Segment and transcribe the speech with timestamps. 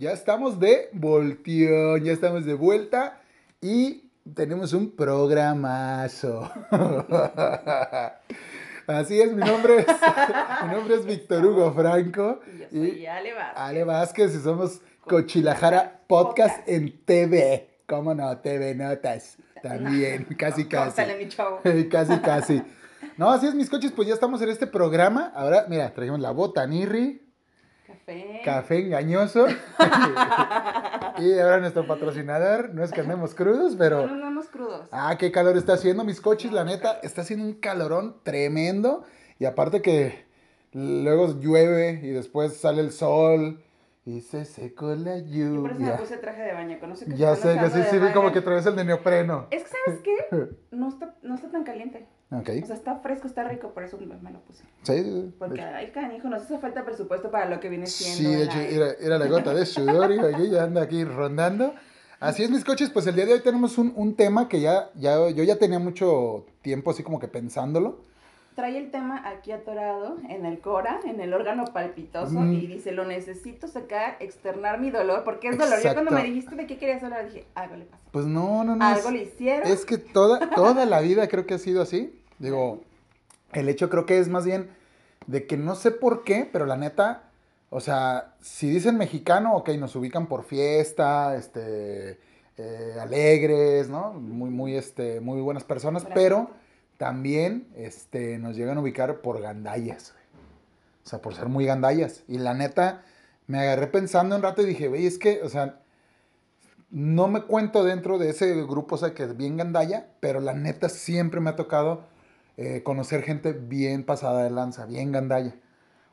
[0.00, 3.20] Ya estamos de volteón, ya estamos de vuelta
[3.60, 6.48] y tenemos un programazo.
[8.86, 9.86] Así es, mi nombre es,
[10.66, 13.60] mi nombre es Víctor Hugo Franco Y yo soy y Ale Vázquez.
[13.60, 17.68] Ale Vázquez y somos Cochilajara Podcast en TV.
[17.88, 18.38] ¿Cómo no?
[18.38, 19.36] TV Notas.
[19.64, 21.02] También, casi casi.
[21.18, 21.60] Mi chavo.
[21.90, 22.62] casi, casi.
[23.16, 25.32] No, así es, mis coches, pues ya estamos en este programa.
[25.34, 27.27] Ahora, mira, trajimos la botanirri,
[28.08, 28.40] Café.
[28.44, 29.46] café engañoso.
[31.18, 34.06] y ahora nuestro patrocinador, no es que andemos crudos, No pero...
[34.06, 34.88] nos damos crudos.
[34.92, 39.04] Ah, qué calor está haciendo, mis coches, la neta, está haciendo un calorón tremendo.
[39.38, 40.24] Y aparte que
[40.72, 43.62] luego llueve y después sale el sol
[44.04, 45.96] y se secó la Yo por eso me lluvia.
[45.98, 46.78] puse traje de baño.
[46.80, 49.46] Conoce que Ya sé, que sí, sí, vi como que traes el de neopreno.
[49.50, 50.56] Es que, ¿sabes qué?
[50.70, 52.06] No está, no está tan caliente.
[52.30, 52.50] Ok.
[52.62, 54.62] O sea, está fresco, está rico, por eso me, lo puse.
[54.82, 57.86] Sí, sí, sí, de Porque, ay, canijo, nos hace falta presupuesto para lo que viene
[57.86, 58.18] siendo.
[58.18, 61.74] Sí, de hecho, era, era la gota de sudor y aquí ya anda aquí rondando.
[62.20, 64.90] Así es, mis coches, pues el día de hoy tenemos un, un tema que ya,
[64.96, 68.00] ya, yo ya tenía mucho tiempo así como que pensándolo.
[68.58, 72.54] Trae el tema aquí atorado en el cora, en el órgano palpitoso, Mm.
[72.54, 75.78] y dice, lo necesito sacar, externar mi dolor, porque es dolor.
[75.80, 78.02] Yo cuando me dijiste de qué querías hablar, dije, algo le pasó.
[78.10, 78.84] Pues no, no, no.
[78.84, 79.70] Algo es- le hicieron.
[79.70, 82.20] Es que toda, toda la vida creo que ha sido así.
[82.40, 82.82] Digo,
[83.52, 84.70] el hecho creo que es más bien
[85.28, 87.30] de que no sé por qué, pero la neta,
[87.70, 92.18] o sea, si dicen mexicano, ok, nos ubican por fiesta, este,
[92.56, 94.14] eh, alegres, ¿no?
[94.14, 96.20] Muy, muy, este, muy buenas personas, Gracias.
[96.24, 96.50] pero
[96.98, 100.24] también, este, nos llegan a ubicar por gandallas, güey.
[101.04, 102.24] O sea, por ser muy gandallas.
[102.28, 103.02] Y la neta,
[103.46, 105.80] me agarré pensando un rato y dije, güey, es que, o sea,
[106.90, 110.52] no me cuento dentro de ese grupo, o sea, que es bien gandalla, pero la
[110.52, 112.04] neta siempre me ha tocado
[112.56, 115.54] eh, conocer gente bien pasada de lanza, bien gandalla.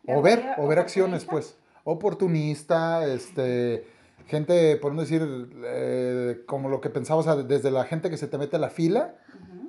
[0.08, 1.58] O ver, ¿Gandalla o ver acciones, pues.
[1.84, 3.86] Oportunista, este,
[4.28, 8.18] gente, por no decir, eh, como lo que pensaba, o sea, desde la gente que
[8.18, 9.16] se te mete a la fila.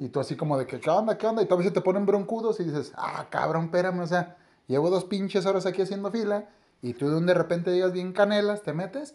[0.01, 1.43] Y tú así como de que, ¿qué onda, qué onda?
[1.43, 4.37] Y a veces te ponen broncudos y dices, ah, cabrón, espérame, o sea,
[4.67, 6.47] llevo dos pinches horas aquí haciendo fila,
[6.83, 9.15] y tú de un de repente llegas bien canelas, te metes,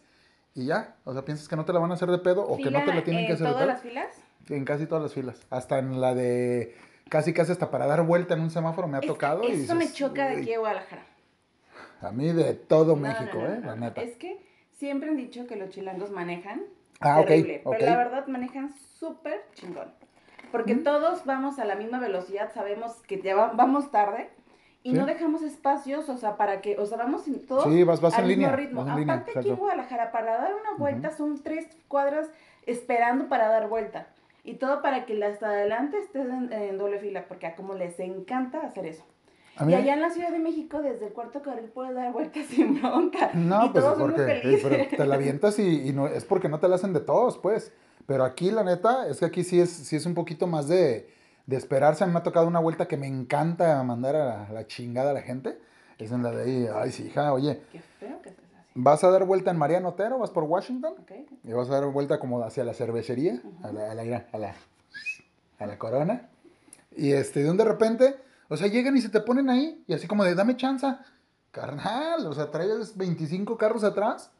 [0.53, 2.57] y ya, o sea, piensas que no te la van a hacer de pedo, o
[2.57, 3.73] que no te la tienen que en hacer de todas pedo.
[3.73, 4.15] las filas?
[4.49, 5.45] En casi todas las filas.
[5.49, 6.75] Hasta en la de.
[7.09, 9.47] Casi, casi hasta para dar vuelta en un semáforo me ha tocado.
[9.47, 11.05] y Eso me choca de aquí a Guadalajara.
[12.01, 13.61] A mí de todo México, ¿eh?
[13.63, 14.01] La neta.
[14.01, 14.43] Es que
[14.77, 16.63] siempre han dicho que los chilangos manejan
[16.99, 17.27] Ah, ok.
[17.27, 19.93] pero la verdad manejan súper chingón.
[20.51, 20.83] Porque Mm.
[20.83, 24.29] todos vamos a la misma velocidad, sabemos que ya va- vamos tarde
[24.83, 24.97] y Sí.
[24.97, 28.23] no dejamos espacios, o sea, para que, o sea, vamos todos Sí, vas, vas al
[28.23, 28.55] en mismo línea.
[28.55, 28.81] ritmo.
[28.83, 29.55] Vas en línea, Aparte aquí en.
[29.55, 32.29] Guadalajara, para dar una vuelta son tres cuadras
[32.65, 34.07] esperando para dar vuelta.
[34.43, 37.99] Y todo para que hasta adelante estés en, en doble fila, porque a como les
[37.99, 39.03] encanta hacer eso.
[39.57, 42.11] A mí- Y allá en la Ciudad de México, desde el cuarto carril puedes dar
[42.11, 43.29] vueltas sin bronca.
[43.35, 44.67] No, y pues todos porque eh, felices.
[44.67, 47.37] pero te la avientas y, y no, es porque no te la hacen de todos,
[47.37, 47.71] pues.
[48.11, 51.09] Pero aquí, la neta, es que aquí sí es, sí es un poquito más de,
[51.45, 52.03] de esperarse.
[52.03, 54.67] A mí me ha tocado una vuelta que me encanta mandar a la, a la
[54.67, 55.57] chingada a la gente.
[55.97, 58.37] Es en la de ahí, ay, sí, hija, oye, Qué feo que así.
[58.75, 60.95] vas a dar vuelta en Mariano Otero, vas por Washington.
[61.45, 64.55] Y vas a dar vuelta como hacia la cervecería, a, la, a, la, a, la,
[65.59, 66.27] a la corona.
[66.93, 68.17] Y este, de un de repente,
[68.49, 71.05] o sea, llegan y se te ponen ahí, y así como de, dame chanza.
[71.51, 74.31] Carnal, o sea, traes 25 carros atrás.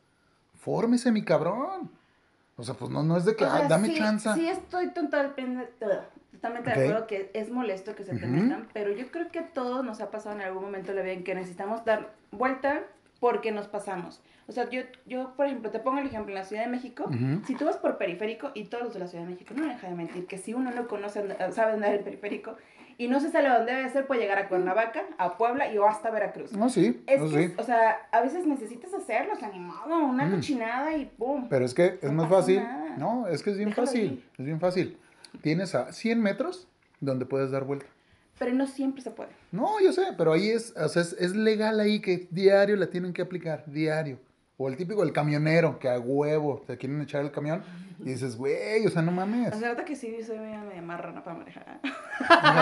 [0.59, 1.89] Fórmese, mi cabrón.
[2.61, 4.35] O sea, pues no, no es de que, O sea, "Ay, dame sí, chanza.
[4.35, 5.65] Sí, estoy totalmente,
[6.31, 6.75] totalmente Ok.
[6.75, 8.27] de acuerdo que es molesto que se Ujú.
[8.27, 11.01] metan, pero yo creo que a todos nos ha pasado en algún momento de la
[11.01, 12.83] vida en que necesitamos dar vuelta
[13.19, 14.21] porque nos pasamos.
[14.47, 17.05] O sea, yo, yo por ejemplo, te pongo el ejemplo en la Ciudad de México.
[17.05, 17.41] Ujú.
[17.47, 19.73] Si tú vas por periférico, y todos los de la Ciudad de México, no me
[19.73, 22.57] deja de mentir, que si uno no conoce, sabe andar el periférico,
[23.03, 25.77] y no se sale a dónde debe ser, puede llegar a Cuernavaca, a Puebla y
[25.77, 26.53] o hasta Veracruz.
[26.53, 27.53] No, sí, Es no, que, sí.
[27.57, 30.35] o sea, a veces necesitas hacerlo, o sea, una Mm.
[30.35, 31.47] cochinada y pum.
[31.49, 32.57] Pero es que es No más fácil.
[32.63, 32.95] nada.
[32.97, 34.03] No, es que es bien Déjalo fácil.
[34.13, 34.23] ir.
[34.37, 34.97] Es bien fácil.
[35.41, 36.67] Tienes a 100 metros
[36.99, 37.85] donde puedes dar vuelta.
[38.37, 39.29] Pero no siempre se puede.
[39.51, 42.87] No, yo sé, pero ahí es, o sea, es, es legal ahí que diario la
[42.87, 44.19] tienen que aplicar, diario.
[44.63, 47.63] O el típico, el camionero, que a huevo te quieren echar el camión.
[47.99, 49.53] Y dices, güey, o sea, no mames.
[49.53, 51.79] O sea, nota que sí soy media, media marrana para manejar.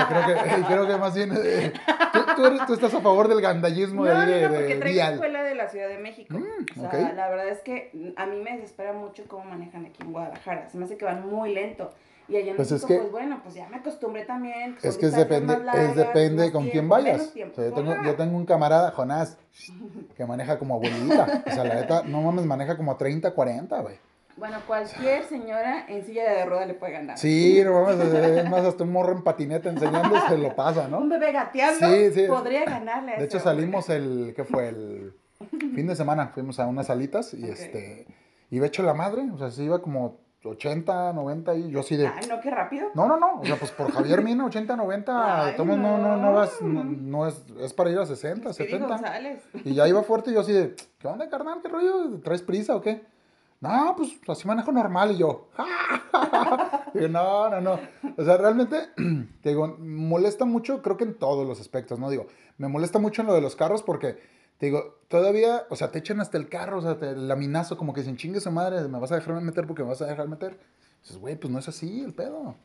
[0.09, 1.73] Creo, que, creo que más bien eh,
[2.13, 5.01] tú, tú, eres- tú estás a favor del gandallismo No, de, no, no, porque traigo
[5.13, 6.37] escuela de la Ciudad de México.
[6.37, 10.01] Mm, o sea, la verdad es que a mí me desespera mucho cómo manejan aquí
[10.03, 10.69] en Guadalajara.
[10.69, 11.93] Se me hace que van muy lento.
[12.29, 14.77] Y allá en Pues es México, que- pues bueno, pues ya me acostumbré también.
[14.83, 17.21] Es que es depende, largas, es depende con quién vayas.
[17.21, 19.37] O sea, yo tengo, yo tengo un camarada, Jonás,
[20.15, 21.43] que maneja como abuelita.
[21.47, 23.95] O sea, la neta, no mames, maneja como 30, 40, güey.
[24.37, 27.17] Bueno, cualquier señora en silla de rueda le puede ganar.
[27.17, 30.91] Sí, no mames, es más, hasta un morro en patineta enseñando se lo pasa, Un
[30.91, 31.07] ¿no?
[31.09, 32.25] bebé gateando Sí, sí.
[32.27, 33.51] podría ganarle a De hecho, hombre.
[33.51, 34.69] salimos el, ¿qué fue?
[34.69, 35.13] El
[35.75, 37.49] fin de semana, fuimos a unas salitas y Ok.
[37.49, 38.07] este,
[38.51, 42.07] iba hecho la madre, o sea, se iba como 80, 90 y yo así de...
[42.07, 42.87] Ay, no, qué rápido.
[42.93, 46.17] No, no, no, o sea, pues por Javier Mina, 80, 90, Ay, tomo, no, no,
[46.17, 48.87] no vas, no, no es, es para ir a 60, Speedy 70.
[48.87, 49.43] González.
[49.65, 51.59] Y ya iba fuerte y yo así de, ¿qué onda, carnal?
[51.61, 52.19] ¿Qué rollo?
[52.23, 53.05] ¿Traes prisa o qué?
[53.61, 55.11] No, pues así manejo normal.
[55.11, 55.49] Y yo,
[56.93, 57.79] Digo, no, no, no.
[58.17, 58.77] O sea, realmente,
[59.41, 62.09] te digo, molesta mucho, creo que en todos los aspectos, ¿no?
[62.09, 62.27] Digo,
[62.57, 64.17] me molesta mucho en lo de los carros porque,
[64.59, 67.77] te digo, todavía, o sea, te echan hasta el carro, o sea, te, el laminazo,
[67.77, 70.05] como que dicen, chingue su madre, me vas a dejar meter porque me vas a
[70.05, 70.59] dejar meter.
[71.01, 72.55] Dices, güey, pues no es así el pedo.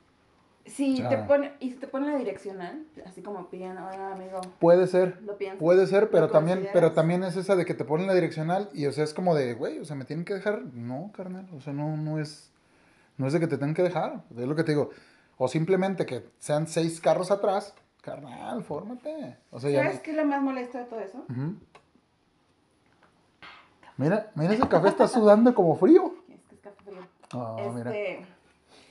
[0.66, 4.12] Sí, O te sea- pone, y si te pone la direccional, así como piden, oiga,
[4.12, 5.60] amigo, Puede ser, lo piensas.
[5.60, 8.70] Puede ser, pero ¿Lo también, pero también es esa de que te ponen la direccional
[8.72, 10.62] y o sea, es como de, güey, o sea, me tienen que dejar.
[10.72, 12.50] No, carnal, o sea, no, no es,
[13.18, 14.90] no es de que te tengan que dejar, es lo que te digo.
[15.36, 19.36] O simplemente que sean seis carros atrás, carnal, fórmate.
[19.50, 19.82] O sea, ya.
[19.84, 21.24] ¿Sabes qué es lo más molesto de todo eso?
[21.28, 21.56] Ujú.
[23.96, 26.14] Mira, mira, ese café está sudando como frío.
[26.28, 27.02] Es que es café frío.
[27.32, 27.90] Ah, mira.
[27.90, 28.26] este,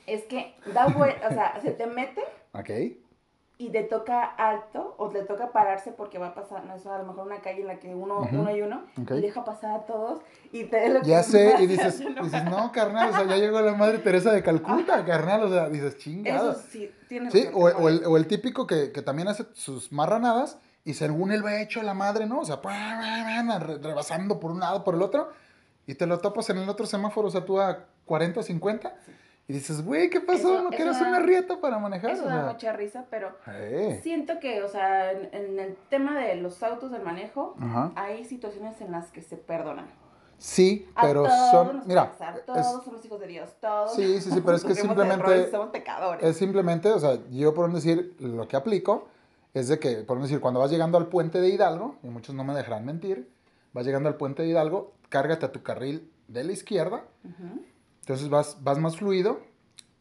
[0.08, 2.22] es que da vuelta, o sea, se te mete
[2.54, 2.70] Ok.
[3.58, 6.98] y te toca alto o te toca pararse porque va a pasar, no es a
[6.98, 9.12] lo mejor una calle en la que uno, uno y uno, Ok.
[9.12, 10.22] y deja pasar a todos
[10.52, 13.74] y te lo Ya sé, y dices, dices, no, carnal, o sea, ya llegó la
[13.76, 16.52] madre Teresa de Calcuta, carnal, o sea, dices, chingada.
[16.54, 19.92] Eso sí, tienes Sí, o, o el, o el típico que, que también hace sus
[19.92, 22.40] marranadas y según él va hecho la madre, ¿no?
[22.42, 22.60] O sea,
[23.60, 25.30] rebasando por un lado, por el otro,
[25.86, 28.96] y te lo topas en el otro semáforo, o sea, tú a 40, 50,
[29.48, 30.54] y dices, güey, ¿qué pasó?
[30.54, 32.12] Eso- ¿No quieres da- una rieta para manejar?
[32.12, 35.76] Eso O da sea, mucha risa, pero eh, siento que, o sea, en, en el
[35.90, 37.92] tema de los autos del manejo, Ajá.
[37.96, 39.86] hay situaciones en las que se perdonan.
[40.38, 43.94] Sí, A pero todos son, nos mira, pasar, es- todos somos hijos de Dios, todos.
[43.94, 46.24] Sí, sí, sí, pero es que simplemente- errores, somos pecadores.
[46.26, 49.08] Es simplemente, o sea, yo por decir, lo que aplico
[49.54, 52.44] es de que, por decir, cuando vas llegando al puente de Hidalgo, y muchos no
[52.44, 53.30] me dejarán mentir,
[53.74, 57.04] vas llegando al puente de Hidalgo, cárgate a tu carril de la izquierda,
[58.02, 59.42] entonces vas, vas más fluido,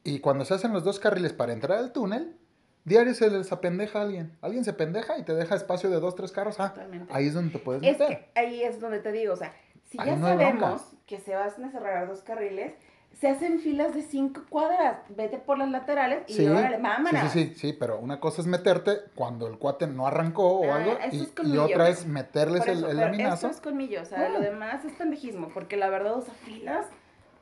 [0.05, 2.37] y cuando se hacen los dos carriles para entrar al túnel,
[2.85, 4.37] diario se les apendeja a alguien.
[4.41, 6.59] Alguien se pendeja y te deja espacio de dos, tres carros.
[6.59, 6.75] Ah,
[7.11, 8.09] ahí es donde te puedes Es meter.
[8.33, 9.55] que ahí es donde te digo, o sea,
[9.89, 12.75] si Ahí ya no sabemos que se van a cerrar dos carriles,
[13.21, 17.29] se hacen filas de cinco cuadras, vete por las laterales y Sí, órale, sí, sí,
[17.29, 20.93] sí, sí, pero una cosa es meterte cuando el cuate no arrancó o Ah, algo,
[21.01, 23.47] eso y, y otra es meterles el, eso, el laminazo.
[23.47, 24.29] Esto es colmillo, o sea, Ah.
[24.31, 26.87] lo demás es pendejismo, porque la verdad, o sea, filas,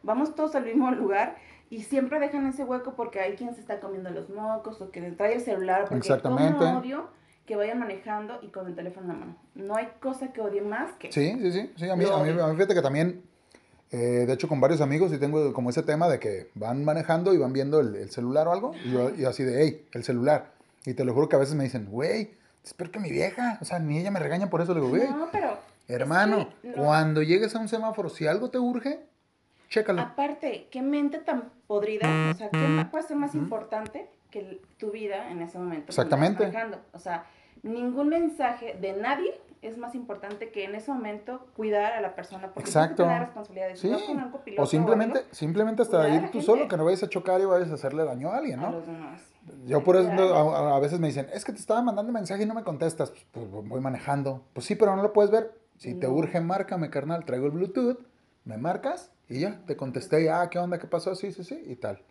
[0.03, 1.37] vamos todos al mismo lugar
[1.71, 5.01] y siempre dejan ese hueco porque hay quien se está comiendo los mocos o que
[5.13, 6.59] trae el celular, porque Exactamente.
[6.59, 7.09] como odio
[7.47, 9.37] que vayan manejando y con el teléfono en la mano.
[9.55, 12.31] No hay cosa que odie más que Sí, sí, sí, sí, a mí, a mí,
[12.41, 13.25] a mí fíjate que también,
[13.93, 17.35] eh, de hecho con varios amigos y tengo como ese tema de que van manejando
[17.35, 20.05] y van viendo el, el celular o algo, y yo y así de, hey, el
[20.05, 20.53] celular.
[20.87, 22.31] Y te lo juro que a veces me dicen, güey,
[22.65, 25.09] espero que mi vieja, o sea, ni ella me regaña por eso, le digo, güey,
[25.09, 25.59] No, pero
[25.89, 26.73] hermano, no.
[26.75, 29.01] cuando llegues a un semáforo, si algo te urge,
[29.69, 30.01] chécalo.
[30.03, 35.31] aparte, qué mente tan podrida, o sea, qué puede ser más importante que tu vida
[35.31, 35.87] en ese momento.
[35.89, 36.51] Exactamente.
[36.93, 37.27] O sea,
[37.63, 42.49] ningún mensaje de nadie es más importante que en ese momento cuidar a la persona
[42.53, 42.97] porque Exacto.
[42.97, 43.79] tienes que tener responsabilidades.
[43.81, 46.43] Sí, con un copiloto o simplemente, algo, simplemente hasta a ir tú gente.
[46.43, 48.73] solo, que no vayas a chocar y vayas a hacerle daño a alguien, a ¿no?
[48.73, 49.21] los demás.
[49.67, 52.43] Yo por eso a, a- a veces me dicen, es que te estaba mandando mensaje
[52.43, 53.11] y no me contestas.
[53.11, 54.45] Pues, pues, voy manejando.
[54.53, 55.53] Pues sí, pero no lo puedes ver.
[55.77, 57.25] Si te urge, márcame, carnal.
[57.25, 57.99] Traigo el Bluetooth,
[58.45, 60.31] me marcas y ya, te contesté.
[60.31, 60.79] Ah, ¿qué onda?
[60.79, 61.15] ¿Qué pasó?
[61.15, 62.03] Sí, sí, sí, y tal.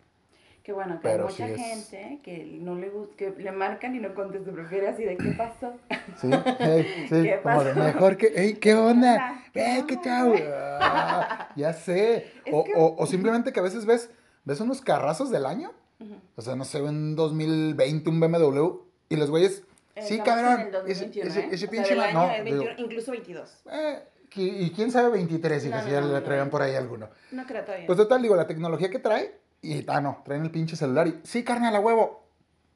[0.62, 3.50] Que bueno, que Pero hay mucha sí es- gente que no le gusta, que le
[3.52, 5.72] marcan y no contesta, prefiere así de qué pasó.
[6.20, 7.74] Sí, hey, sí, ¿Qué como pasó?
[7.80, 9.14] mejor que, hey, ¿qué onda?
[9.14, 10.34] Ajá, ¿qué Eh, ¿qué onda, chau?
[10.52, 12.30] Ah, ya sé.
[12.52, 14.10] O, que- o, o simplemente que a veces ves,
[14.44, 15.72] ves unos carrazos del año.
[16.36, 19.62] O sea, no sé, en 2020 un BMW y los güeyes,
[20.00, 20.60] sí, Estamos cabrón.
[20.60, 21.44] en el 2021, ese, ¿eh?
[21.52, 23.62] ese O sea, pinche no, es 21, digo, incluso 22.
[23.70, 23.98] eh,
[24.36, 27.10] y quién sabe 23 y No, que si ya no, le traigan por ahí alguno.
[27.32, 27.86] No creo todavía.
[27.86, 31.20] Pues total, digo, la tecnología que trae, y ah, no, traen el pinche celular y,
[31.24, 32.20] sí, carnal, a huevo.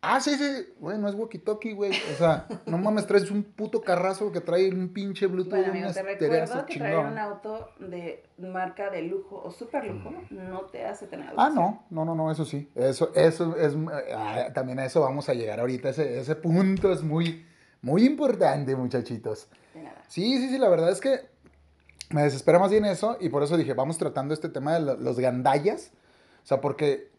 [0.06, 0.44] Ah, sí, sí,
[0.80, 1.90] güey, no es walkie-talkie, güey.
[2.12, 5.52] O sea, no mames, traes un puto carrazo que trae un pinche Bluetooth.
[5.52, 10.12] Bueno, amigo, te recuerdo que traer un auto de marca de lujo o super lujo
[10.28, 12.70] no te hace tener Ah, no, no, no, no, eso sí.
[12.74, 13.74] Eso, eso es,
[14.14, 15.88] ah, también a eso vamos a llegar ahorita.
[15.88, 17.46] Ese, ese punto es muy,
[17.80, 19.48] muy importante, muchachitos.
[19.72, 20.02] De nada.
[20.06, 21.20] Sí, sí, sí, la verdad es que
[22.10, 24.96] me desespera más bien eso y por eso dije, vamos tratando este tema de lo-
[24.98, 25.92] los gandallas.
[26.44, 27.10] O sea, porque,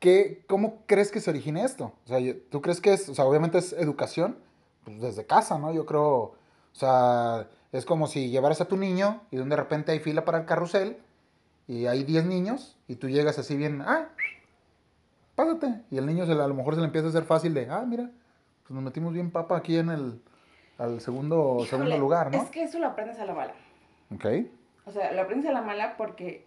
[0.00, 1.94] ¿qué, ¿cómo crees que se origina esto?
[2.04, 2.18] O sea,
[2.50, 4.36] ¿tú crees que es, o sea, obviamente es educación?
[4.84, 5.72] Pues desde casa, ¿no?
[5.72, 6.36] Yo creo, o
[6.72, 10.44] sea, es como si llevaras a tu niño y de repente hay fila para el
[10.44, 10.98] carrusel
[11.66, 14.10] y hay 10 niños y tú llegas así bien, ah,
[15.34, 15.80] pásate.
[15.90, 17.84] Y el niño se, a lo mejor se le empieza a hacer fácil de, ah,
[17.86, 18.10] mira,
[18.62, 20.20] pues nos metimos bien papa aquí en el,
[20.76, 22.42] al segundo, segundo lugar, ¿no?
[22.42, 23.54] Es que eso lo aprendes a la bala.
[24.14, 24.26] Ok.
[24.84, 26.46] O sea, lo aprendes a la mala porque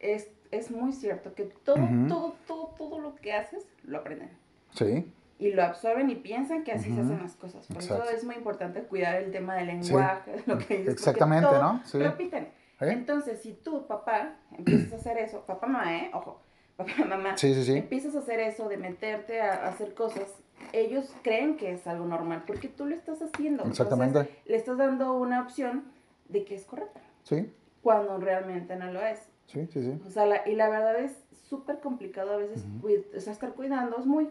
[0.00, 1.76] es, es muy cierto que todo,
[2.08, 4.30] todo, todo, todo lo que haces lo aprenden.
[4.72, 7.66] Sí, Y lo absorben y piensan que así se hacen las cosas.
[7.66, 8.04] Por Exacto.
[8.04, 10.94] eso es muy importante cuidar el tema del lenguaje, lo que dices.
[10.94, 11.80] Exactamente, todo ¿no?
[11.84, 11.98] Sí.
[11.98, 12.44] Repiten.
[12.80, 12.90] ¿Eh?
[12.92, 16.10] Entonces, si tú, papá, empiezas a hacer eso, papá, mamá, ¿eh?
[16.14, 16.40] Ojo,
[16.76, 17.76] papá, mamá, Sí, sí, sí.
[17.76, 20.34] empiezas a hacer eso de meterte a, a hacer cosas,
[20.72, 23.64] ellos creen que es algo normal porque tú lo estás haciendo.
[23.64, 24.18] Exactamente.
[24.20, 25.84] Entonces, le estás dando una opción
[26.28, 27.50] de que es correcta, Sí,
[27.82, 29.20] cuando realmente no lo es.
[29.48, 30.00] Sí, sí, sí.
[30.06, 31.12] O sea, la- y la verdad es
[31.48, 34.30] súper complicado a veces cuid- o sea, estar cuidando, es muy,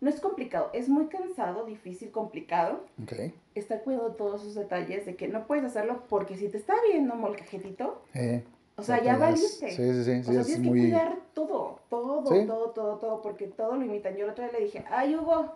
[0.00, 3.32] no es complicado, es muy cansado, difícil, complicado Ok.
[3.54, 7.14] estar cuidando todos esos detalles de que no puedes hacerlo porque si te está viendo
[7.14, 8.44] molcajetito, Eh,
[8.76, 9.70] o sea, ya valiste.
[9.70, 10.10] Sí, sí, sí.
[10.20, 12.46] O sí sea, es tienes que cuidar todo, todo, Sí.
[12.46, 14.14] todo, todo, todo, porque todo lo imitan.
[14.16, 15.52] Yo el otro día le dije, ay, Hugo,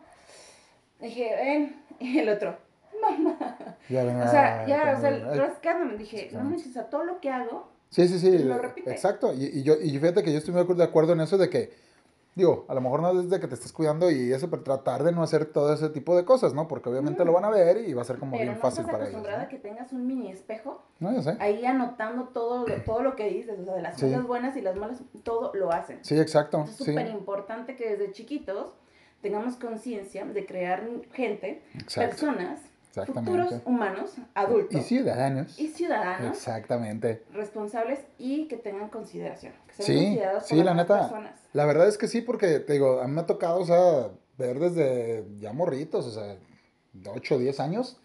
[1.00, 2.56] dije, ven, y el otro,
[3.88, 7.30] Ya ven, o sea, ya, o sea, rascándome, dije, no manches, sea, todo lo que
[7.30, 8.38] hago, Sí, sí, sí.
[8.38, 8.90] lo repite.
[8.90, 9.32] Exacto.
[9.34, 11.70] Y, y yo, y fíjate que yo estoy muy de acuerdo en eso de que,
[12.34, 15.02] digo, a lo mejor no es de que te estés cuidando y eso, pero tratar
[15.02, 16.66] de no hacer todo ese tipo de cosas, ¿no?
[16.68, 18.84] Porque obviamente lo van a ver y va a ser como pero bien no fácil
[18.86, 19.08] para ellos.
[19.08, 19.44] acostumbrada ¿no?
[19.44, 21.36] a que tengas un mini espejo No, yo sé.
[21.38, 24.06] ahí anotando todo, lo- todo lo que dices, o sea, de las Sí.
[24.06, 25.98] cosas buenas y las malas, todo lo hacen.
[26.02, 26.56] Sí, exacto.
[26.58, 28.72] Entonces, Es Sí, súper importante que desde chiquitos
[29.20, 32.08] tengamos conciencia de crear gente, exacto.
[32.10, 32.58] personas.
[32.92, 35.58] Futuros humanos, adultos Y ciudadanos.
[35.58, 37.22] y ciudadanos Exactamente.
[37.32, 39.52] responsables y que tengan consideración.
[39.66, 41.00] Que sean Sí, considerados sí, la neta.
[41.00, 41.40] personas.
[41.52, 44.10] La verdad es que sí, porque te digo, a mí me ha tocado, o sea,
[44.38, 46.36] ver desde ya morritos, o sea,
[46.92, 47.98] de 8 o 10 años,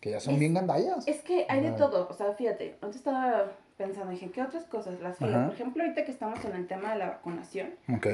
[0.00, 1.06] que ya son Es- bien gandallas.
[1.06, 5.00] Es que hay de todo, o sea, fíjate, antes estaba pensando, dije, ¿qué otras cosas?
[5.00, 5.44] Las filas, Ajá.
[5.46, 8.06] por ejemplo, ahorita que estamos en el tema de la vacunación, Ok.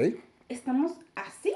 [0.49, 1.53] estamos así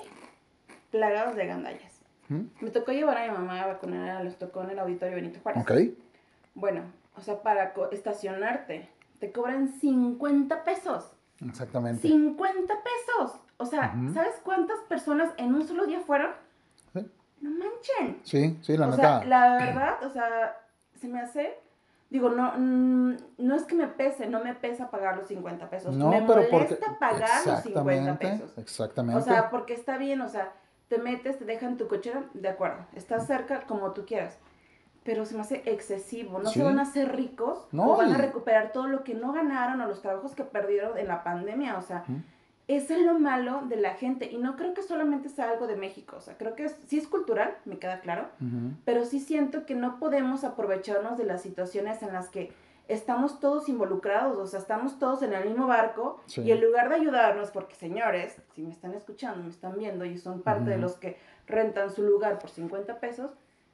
[0.92, 1.93] plagados de gandallas.
[2.30, 2.42] ¿Mm?
[2.62, 5.64] Me tocó llevar a mi mamá a vacunar, los tocó en el auditorio Benito Juárez.
[5.64, 5.72] Ok.
[6.56, 6.82] Bueno,
[7.16, 8.90] o sea, para estacionarte,
[9.20, 11.12] te cobran 50 pesos.
[11.46, 12.08] Exactamente.
[12.08, 13.40] 50 pesos.
[13.58, 13.96] O sea.
[14.14, 16.32] ¿sabes cuántas personas en un solo día fueron?
[16.94, 17.06] Sí.
[17.42, 18.20] No manchen.
[18.24, 19.20] Sí, sí, la o neta.
[19.20, 20.58] sea, la verdad, o sea,
[21.00, 21.58] se me hace.
[22.10, 25.96] Digo, no, mm, no es que me pese, no me pesa pagar los 50 pesos.
[25.96, 26.52] No, me pero porque.
[26.52, 28.58] molesta pagar los 50 Exactamente, pesos.
[28.58, 29.22] Exactamente.
[29.22, 30.52] O sea, porque está bien, o sea,
[30.94, 34.38] te metes, te dejan tu cochera, de acuerdo, estás cerca como tú quieras.
[35.04, 36.60] Pero se me hace excesivo, no Sí.
[36.60, 39.82] se van a hacer ricos No, o van a recuperar todo lo que no ganaron
[39.82, 42.04] o los trabajos que perdieron en la pandemia, o sea,
[42.68, 45.76] eso es lo malo de la gente y no creo que solamente sea algo de
[45.76, 48.28] México, o sea, creo que es- sí es cultural, me queda claro,
[48.86, 52.54] pero sí siento que no podemos aprovecharnos de las situaciones en las que
[52.88, 56.42] estamos todos involucrados, o sea, estamos todos en el mismo barco Sí.
[56.42, 60.18] y en lugar de ayudarnos, porque señores, si me están escuchando, me están viendo y
[60.18, 60.82] son parte de Ujú.
[60.84, 63.32] los que rentan su lugar por 50 pesos,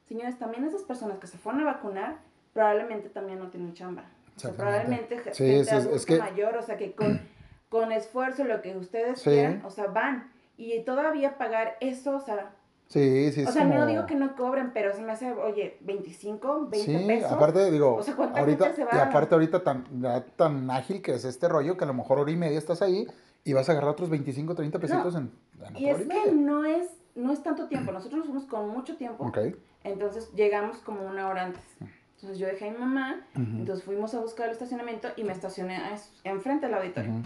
[0.08, 2.18] señores, también esas personas que se fueron a vacunar
[2.54, 4.04] probablemente también no tienen chamba.
[4.36, 7.20] O sea, probablemente gente sí, es- adulto es que- mayor, o sea, que con,
[7.70, 9.30] con esfuerzo, lo que ustedes Sí.
[9.32, 10.32] quieran, o sea, van.
[10.58, 12.52] Y todavía pagar eso, o sea,
[12.90, 13.76] Sí, sí, es o sea, como...
[13.76, 17.32] no digo que no cobren, pero se me hace, oye, 25, 20 Sí, pesos.
[17.32, 18.92] aparte digo, O sea, ¿cuánta ahorita, gente se va?
[18.96, 19.86] y aparte ahorita tan,
[20.36, 23.06] tan ágil que es este rollo que a lo mejor hora y media estás ahí
[23.44, 25.32] y vas a agarrar otros 25, 30 pesitos en,
[25.68, 27.92] en y es que no es, no es tanto tiempo.
[27.92, 29.24] Nosotros nos fuimos con mucho tiempo.
[29.24, 29.38] Ok.
[29.84, 31.64] Entonces llegamos como una hora antes.
[32.16, 33.42] Entonces yo dejé a mi mamá, Ujú.
[33.60, 35.80] entonces fuimos a buscar el estacionamiento y me estacioné
[36.24, 37.12] enfrente del auditorio.
[37.12, 37.22] Ujú.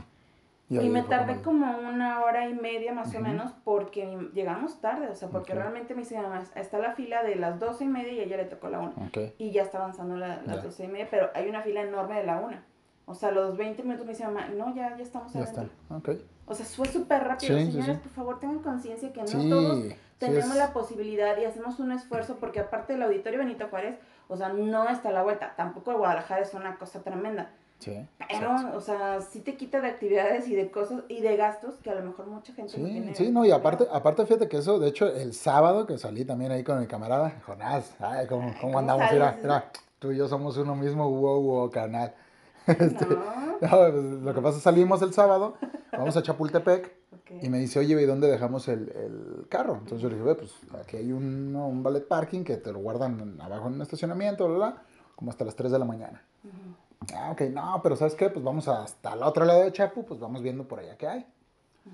[0.70, 5.08] Y, me tardé como- como una hora y media más o menos porque llegamos tarde,
[5.10, 8.12] o sea, porque realmente me dice mamá, está la fila de las doce y media
[8.14, 8.94] y ella le tocó la una.
[9.08, 9.34] Ok.
[9.38, 10.62] Y ya está avanzando la- las Ya.
[10.64, 12.64] doce y media, pero hay una fila enorme de la una.
[13.06, 15.64] O sea, los 20 minutos me dice mamá, no, ya, ya estamos Ya adentro.
[15.64, 15.96] está.
[15.96, 16.10] Ok.
[16.48, 17.58] O sea, fue súper rápido.
[17.58, 18.02] Sí, Señores, sí.
[18.02, 19.84] por favor, tengan conciencia que no todos
[20.18, 23.98] tenemos es- la posibilidad y hacemos un esfuerzo porque aparte del auditorio Benito Juárez,
[24.30, 25.54] o sea, no está a la vuelta.
[25.58, 27.52] Tampoco Guadalajara es una cosa tremenda.
[27.80, 28.08] Sí.
[28.30, 31.90] Pero, o sea, sí te quita de actividades y de cosas y de gastos que
[31.90, 33.16] a lo mejor mucha gente no Sí, tiene.
[33.16, 36.52] sí, no, y aparte, aparte fíjate que eso, de hecho, el sábado que salí también
[36.52, 39.12] ahí con mi camarada, Jonás, ay, ¿cómo, cómo ¿Cómo andamos?
[39.12, 42.14] Mira, mira, tú y yo somos uno mismo, wow, wow, canal.
[42.68, 43.58] Este, No.
[43.60, 45.56] no, pues, lo que pasa es salimos el sábado,
[45.92, 47.44] vamos a Chapultepec, Ok.
[47.44, 49.74] y me dice, oye, ¿y dónde dejamos el, el carro?
[49.74, 52.80] Entonces yo le dije, ve, pues aquí hay un, un ballet parking que te lo
[52.80, 54.84] guardan abajo en un estacionamiento, bla, bla,
[55.18, 56.24] como hasta las 3 de la mañana.
[56.46, 56.54] Ujú.
[57.16, 58.30] Ah, ok, no, pero ¿sabes qué?
[58.30, 61.26] Pues vamos hasta el otro lado de Chapu, pues vamos viendo por allá qué hay.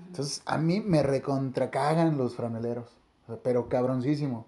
[0.06, 2.88] Entonces, a mí me recontracagan los franeleros,
[3.42, 4.46] pero cabroncísimo.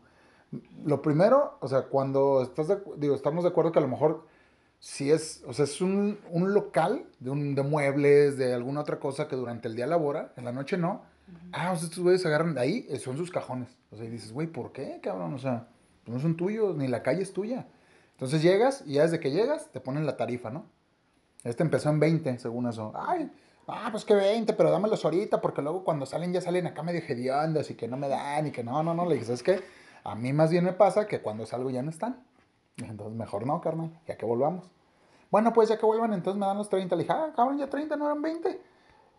[0.85, 4.25] Lo primero, o sea, cuando estás, de, digo, estamos de acuerdo que a lo mejor
[4.79, 8.99] si es, o sea, es un, un local de, un, de muebles, de alguna otra
[8.99, 11.03] cosa que durante el día labora, en la noche no.
[11.53, 13.69] Ah, o sea, estos güeyes agarran de ahí, son sus cajones.
[13.91, 15.35] O sea, y dices, güey, ¿por qué, cabrón?
[15.35, 15.69] O sea,
[16.05, 17.69] pues no son tuyos, ni la calle es tuya.
[18.13, 20.67] Entonces llegas y ya desde que llegas te ponen la tarifa, ¿no?
[21.45, 22.93] Este empezó en 20, según eso.
[22.95, 23.31] Ay,
[23.67, 27.01] ah, pues que 20, pero dámelos ahorita, porque luego cuando salen ya salen acá medio
[27.01, 29.07] hediondos y que no me dan y que no, no, no.
[29.07, 29.61] Le dije, ¿sabes qué?
[30.05, 32.25] A mí más bien me pasa que cuando salgo ya no están.
[32.77, 34.71] Entonces, mejor no, carnal, ya que volvamos.
[35.31, 36.95] Bueno, pues ya que vuelvan, entonces me dan los 30.
[36.95, 38.61] Le dije, ah, cabrón, ya 30, no eran 20.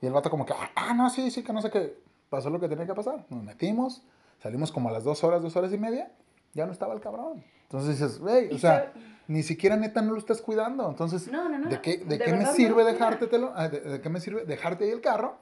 [0.01, 1.97] Y el vato como que, ah, no, sí, sí, que no sé qué.
[2.29, 3.25] Pasó lo que tenía que pasar.
[3.29, 4.03] Nos metimos,
[4.41, 6.11] salimos como a las dos horas, dos horas y media.
[6.53, 7.43] Ya no estaba el cabrón.
[7.63, 8.93] Entonces dices, güey, o sea,
[9.27, 10.87] ni siquiera neta no lo estás cuidando.
[10.89, 11.69] Entonces, No, no, no.
[11.69, 12.91] ¿de qué, de De qué me sirve lo cuida.
[12.91, 13.51] dejártetelo?
[13.55, 15.37] ah, de, de qué me sirve dejarte ahí el carro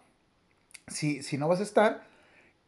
[0.88, 2.04] si, si no vas a estar?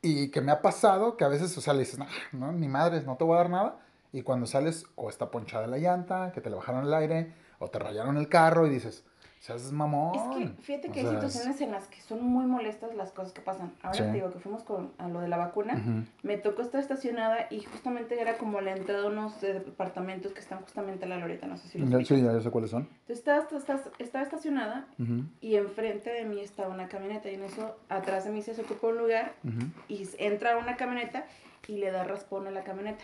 [0.01, 2.67] Y que me ha pasado que a veces, o sea, le dices, "Nah, no, ni
[2.67, 3.79] madres, no te voy a dar nada.
[4.11, 7.69] Y cuando sales, o está ponchada la llanta, que te le bajaron el aire, o
[7.69, 9.03] te rayaron el carro y dices,
[9.43, 10.15] seas mamón.
[10.15, 10.21] Es
[10.55, 13.11] que fíjate O que hay sea, es- situaciones en las que son muy molestas las
[13.11, 13.73] cosas que pasan.
[13.81, 14.03] Ahora Sí.
[14.03, 15.73] te digo que fuimos con, a lo de la vacuna.
[15.73, 16.05] Ujú.
[16.21, 20.61] Me tocó estar estacionada y justamente era como la entrada de unos departamentos que están
[20.61, 22.05] justamente a la Loreta, no sé si los Ya.
[22.05, 22.83] Sí, ya sé cuáles son.
[22.83, 27.43] Entonces estaba, estaba, estaba estacionada Ujú, y enfrente de mí estaba una camioneta y en
[27.43, 29.65] eso atrás de mí se ocupa un lugar ujú.
[29.89, 31.25] y s- entra una camioneta
[31.67, 33.03] y le da raspón a la camioneta.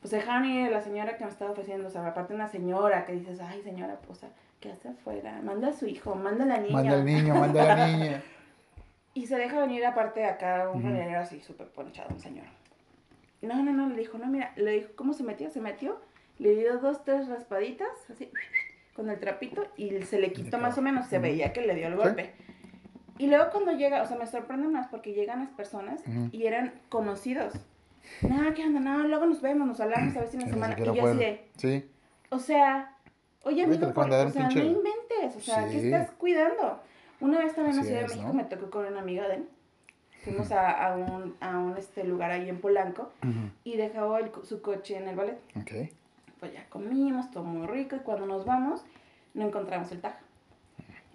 [0.00, 3.04] Pues dejaron ir a la señora que me estaba ofreciendo, o sea, aparte una señora
[3.06, 4.30] que dices, ay señora, pues, o sea,
[4.64, 5.40] ¿qué hace afuera?
[5.44, 6.72] Manda a su hijo, manda a la niña.
[6.72, 8.22] Manda al niño, manda a la niña.
[9.16, 12.46] Y se deja venir aparte de acá un franelero así súper ponchado, un señor.
[13.42, 15.50] No, no, no, le dijo, no, mira, le dijo, ¿cómo se metió?
[15.50, 16.00] Se metió,
[16.38, 18.28] le dio dos, tres raspaditas, así,
[18.96, 21.86] con el trapito, y se le quitó más o menos, se veía que le dio
[21.86, 21.98] el Sí.
[22.00, 22.32] golpe.
[23.18, 26.30] Y luego cuando llega, o sea, me sorprende más porque llegan las personas Ujú.
[26.32, 27.54] y eran conocidos.
[28.22, 28.80] No, ¿qué onda?
[28.80, 30.74] No, luego nos vemos, nos hablamos a ver si una semana.
[30.76, 31.88] Y yo así de, Sí.
[32.30, 32.93] o sea,
[33.44, 35.86] oye, amigo, por- o sea, pinche- no inventes, o sea, ¿qué Sí.
[35.86, 36.80] estás cuidando?
[37.20, 38.34] Una vez también en la Ciudad de México ¿no?
[38.34, 39.48] me tocó con una amiga de él.
[40.24, 43.10] Fuimos a, a un, a un este, lugar ahí en Polanco
[43.62, 45.38] y dejó el su coche en el ballet.
[45.56, 45.90] Ok.
[46.40, 48.84] Pues ya comimos, todo muy rico y cuando nos vamos
[49.34, 50.18] no encontramos el tag.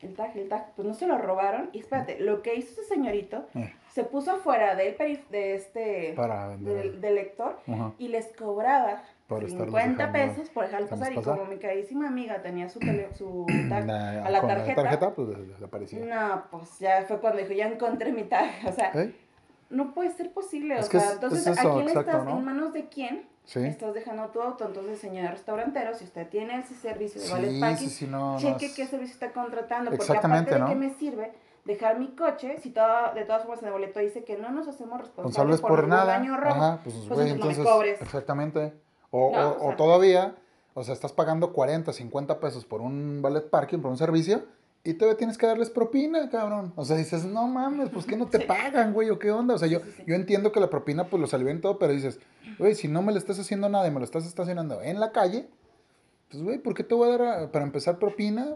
[0.01, 1.69] El tag, el tag, pues no se lo robaron.
[1.73, 6.13] Y espérate, lo que hizo ese señorito, Eh, se puso afuera del, perif- de este,
[6.15, 7.59] para del, del lector
[7.97, 11.11] y les cobraba Por estarlos 50 dejando- pesos por dejarlos pasar.
[11.13, 15.57] Y como mi carísima amiga tenía su, tele- su tag a la tarjeta, pues le,
[15.59, 15.99] le aparecía.
[16.05, 18.49] no, pues ya fue cuando dijo, ya encontré mi tag.
[18.67, 19.11] O sea, ¿Eh?
[19.69, 20.77] No puede ser posible.
[20.79, 22.25] Es o sea, es- entonces, es ¿a eso, quién le exacto, estás?
[22.25, 22.37] ¿no?
[22.39, 23.27] ¿En manos de quién?
[23.45, 23.59] Sí.
[23.65, 24.65] Estás dejando tu auto.
[24.65, 28.71] Entonces, señor restaurantero, si usted tiene ese servicio de Sí, valet parking, sí, no, cheque
[28.75, 29.89] qué servicio está contratando.
[29.91, 31.31] Porque aparte de que me sirve
[31.65, 34.67] dejar mi coche, si todo, de todas formas en el boleto dice que no nos
[34.67, 36.05] hacemos responsables por, por nada.
[36.05, 38.01] daño o robo, Ajá, pues, pues güey, entonces no me cobres.
[38.01, 38.73] exactamente.
[39.11, 40.35] O, o- o todavía,
[40.75, 44.43] o sea, estás pagando 40, 50 pesos por un ballet parking, por un servicio,
[44.89, 46.73] y todavía tienes que darles propina, cabrón.
[46.75, 48.45] O sea, dices, no mames, pues que no te Sí.
[48.45, 49.55] pagan, güey, o qué onda.
[49.55, 51.79] O sea, yo, Sí, sí, yo entiendo que la propina, pues lo salió en todo,
[51.79, 52.19] pero dices,
[52.57, 55.11] güey, si no me le estás haciendo nada y me lo estás estacionando en la
[55.11, 55.47] calle,
[56.29, 58.55] pues, güey, ¿por qué te voy a dar a- para empezar propina?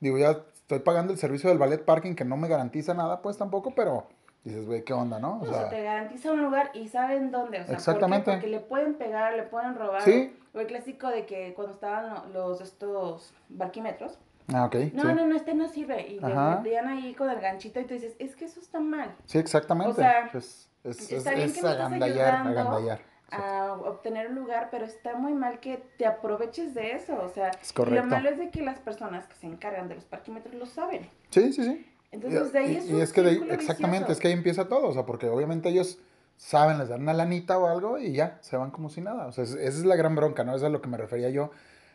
[0.00, 3.36] Digo, ya estoy pagando el servicio del ballet parking que no me garantiza nada, pues
[3.38, 4.08] tampoco, pero
[4.44, 5.40] dices, güey, ¿qué onda, no?
[5.40, 7.60] O sea, te garantiza un lugar y saben dónde.
[7.60, 8.24] O sea, Exactamente.
[8.24, 8.34] ¿por?
[8.34, 10.02] Porque le pueden pegar, le pueden robar.
[10.02, 10.34] Sí.
[10.54, 14.18] O el clásico de que cuando estaban lo- los estos barquímetros,
[14.52, 14.74] Ah, ok.
[14.92, 15.08] no, sí.
[15.14, 16.06] no, no, este no sirve.
[16.08, 16.56] Y le Ajá.
[16.56, 19.14] metían ahí con el ganchito y tú dices, es que eso está mal.
[19.26, 19.92] Sí, exactamente.
[19.92, 23.00] O sea, es es, es, está bien es que me agandallar, agandallar.
[23.30, 27.20] a obtener un lugar, pero está muy mal que te aproveches de eso.
[27.22, 29.94] O sea, Es y lo malo es de que las personas que se encargan de
[29.94, 31.08] los parquímetros lo saben.
[31.30, 31.86] Sí, sí, sí.
[32.10, 34.12] Entonces, de ahí y, es y un es que de exactamente, vicioso.
[34.12, 35.98] es que ahí empieza todo, o sea, porque obviamente ellos
[36.36, 39.26] saben, les dan una lanita o algo y ya, se van como si nada.
[39.28, 40.50] O sea, es- esa es la gran bronca, ¿no?
[40.54, 41.52] Eso es a lo que me refería yo,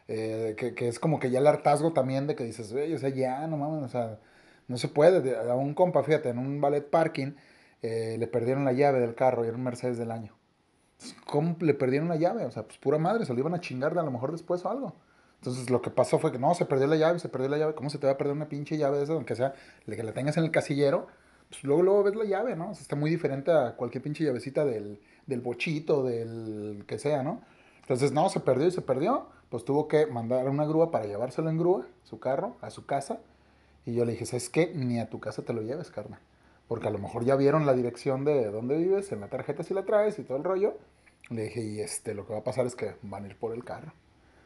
[0.08, 3.10] eh, que, que es como que ya el hartazgo también de que dices, o sea,
[3.10, 4.20] ya, no mames, o sea,
[4.68, 5.22] no se puede.
[5.22, 7.34] De- A un compa, fíjate, en un ballet parking,
[7.82, 10.34] eh, le perdieron la llave del carro y era un Mercedes del año.
[11.26, 12.46] ¿Cómo le perdieron la llave?
[12.46, 14.66] O sea, pues pura madre, se lo iban a chingar de a lo mejor después
[14.66, 14.96] o algo.
[15.40, 17.76] Entonces lo que pasó fue que no, se perdió la llave, se perdió la llave.
[17.76, 19.14] ¿Cómo se te va a perder una pinche llave de esa?
[19.14, 19.54] Aunque sea,
[19.86, 21.08] que la tengas en el casillero,
[21.50, 22.72] pues luego, luego ves la llave, ¿no?
[22.72, 27.22] O sea, está muy diferente a cualquier pinche llavecita del, del bochito, del que sea,
[27.24, 27.42] ¿no?
[27.82, 29.28] Entonces, no, se perdió y se perdió.
[29.50, 33.20] Pues tuvo que mandar una grúa para llevárselo en grúa, su carro, a su casa.
[33.86, 34.72] Y yo le dije, ¿sabes qué?
[34.76, 36.20] Ni a tu casa te lo lleves, carnal.
[36.68, 39.74] Porque a lo mejor ya vieron la dirección de dónde vives, en la tarjeta si
[39.74, 40.78] la traes y todo el rollo.
[41.30, 43.54] Le dije, y este, lo que va a pasar es que van a ir por
[43.54, 43.94] el carro.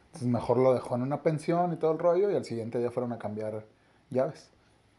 [0.06, 2.90] Entonces mejor lo dejó en una pensión y todo el rollo y al siguiente día
[2.90, 3.64] fueron a cambiar
[4.10, 4.50] llaves.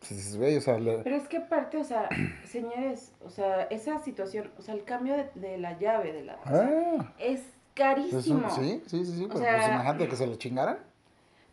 [0.02, 2.10] Entonces, o sea, Pero es que aparte, o sea,
[2.46, 6.40] señores, o sea, esa situación, o sea, el cambio de, de la llave de la
[6.46, 7.14] ah.
[7.20, 7.42] es
[7.74, 8.50] carísimo.
[8.50, 10.80] sí, sí, sí, sí, pues, pues, imagínate que se lo chingaran.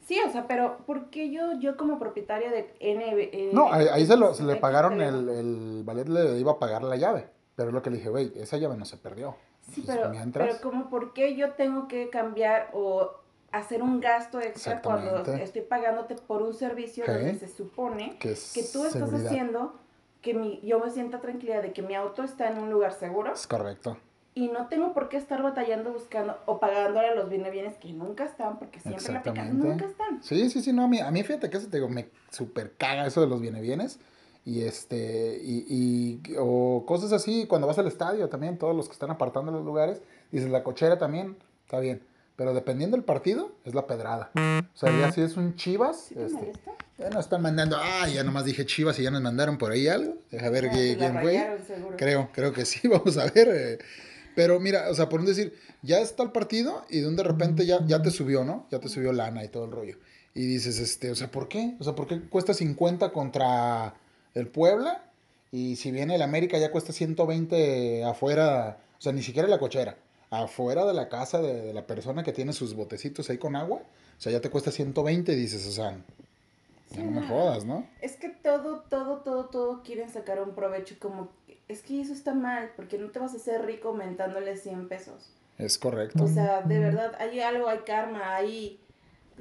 [0.07, 3.19] Sí, o sea, pero ¿por qué yo, yo como propietaria de NB...
[3.33, 6.83] Eh, no, ahí, se, lo, se le pagaron, el, el ballet le iba a pagar
[6.83, 9.37] la llave, pero es lo que le dije, güey, esa llave no se perdió.
[9.73, 13.13] Sí, pero, pero como por qué yo tengo que cambiar o
[13.53, 18.35] hacer un gasto extra cuando estoy pagándote por un servicio donde se supone que,
[18.73, 19.75] tú estás haciendo
[20.23, 23.33] que mi, yo me sienta tranquila de que mi auto está en un lugar seguro.
[23.33, 23.97] Es correcto.
[24.41, 27.93] Y no tengo por qué estar batallando buscando o pagándole a los bienes bienes que
[27.93, 30.23] nunca están, porque siempre la pican, nunca están.
[30.23, 32.73] Sí, sí, sí, no, a mí, a mí fíjate que eso te digo, me super
[32.79, 33.99] caga eso de los bienes bienes.
[34.47, 38.95] Y este, y, y, o cosas así, cuando vas al estadio también, todos los que
[38.95, 40.01] están apartando los lugares,
[40.33, 42.01] dices, la cochera también, está bien
[42.41, 44.31] pero dependiendo del partido, es la pedrada.
[44.35, 46.11] O sea, ya si es un Chivas.
[46.13, 46.53] este,
[46.97, 47.77] ya nos están mandando.
[47.79, 50.17] Ah, ya nomás dije Chivas y ya nos mandaron por ahí algo.
[50.31, 51.59] Deja ver ah, quién fue.
[51.99, 53.49] Creo, creo que sí, vamos a ver.
[53.53, 53.79] Eh.
[54.35, 57.67] Pero mira, o sea, por un decir, ya está el partido y de, de repente
[57.67, 58.67] ya, ya te subió, ¿no?
[58.71, 59.97] Ya te subió lana y todo el rollo.
[60.35, 61.75] Y dices, este, o sea, ¿por qué?
[61.81, 63.95] O sea, ¿por qué cuesta 50 contra
[64.35, 65.05] el Puebla?
[65.53, 69.97] Y si viene el América ya cuesta 120 afuera, o sea, ni siquiera la cochera
[70.31, 74.21] afuera de la casa de, la persona que tiene sus botecitos ahí con agua, o
[74.21, 75.99] sea, ya te cuesta 120 y dices, o sea,
[76.97, 77.87] no me jodas, ¿no?
[78.01, 81.31] Es que todo, todo, todo, todo quieren sacar un provecho como,
[81.71, 85.31] es que eso está mal, porque no te vas a hacer rico aumentándole 100 pesos.
[85.57, 86.25] Es correcto.
[86.25, 88.81] O sea, de verdad, hay algo, hay karma, hay...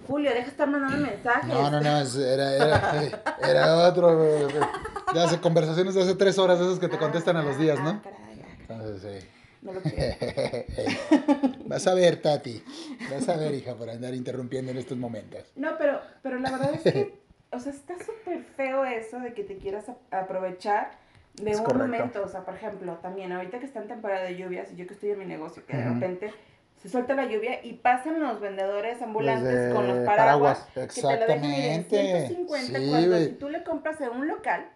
[0.07, 1.47] Julio, deja de estar mandando mensajes.
[1.47, 4.47] No, no, no, era, era, era otro.
[4.47, 7.79] De hace conversaciones de hace tres horas, esas que te ah, contestan a los días,
[7.79, 8.01] ¿no?
[8.05, 8.09] Ah,
[8.61, 9.27] Entonces, sí.
[9.61, 10.15] No lo quiero.
[11.65, 12.63] Vas a ver, Tati.
[13.11, 15.43] Vas a ver, hija, por andar interrumpiendo en estos momentos.
[15.55, 17.19] No, pero, pero la verdad es que,
[17.51, 20.91] o sea, está súper feo eso de que te quieras aprovechar
[21.39, 22.23] de un momento.
[22.23, 24.93] O sea, por ejemplo, también ahorita que está en temporada de lluvias y yo que
[24.93, 26.33] estoy en mi negocio, que de repente
[26.81, 31.25] se suelta la lluvia y pasan los vendedores ambulantes con los paraguas, Exactamente.
[31.25, 34.69] que te lo dejan en 150 cuando si tú le compras en un local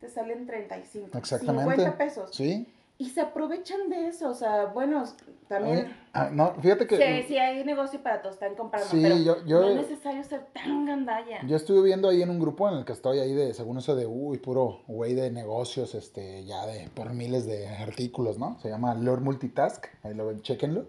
[0.00, 1.76] te salen 35, Exactamente.
[1.76, 2.30] 50 pesos.
[2.34, 2.66] Sí.
[2.98, 5.02] Y se aprovechan de eso, o sea, bueno,
[5.48, 5.92] también...
[6.12, 6.96] Ah, no, fíjate que...
[6.96, 10.22] Sí, sí, hay negocio para todos, están comprando, sí, pero yo, yo, no es necesario
[10.22, 11.44] ser tan gandalla.
[11.46, 13.96] Yo estuve viendo ahí en un grupo en el que estoy ahí de, según eso
[13.96, 18.58] de, uy, puro güey de negocios, este, ya de, por miles de artículos, ¿no?
[18.60, 20.86] Se llama Lord Multitask, ahí lo ven, chequenlo.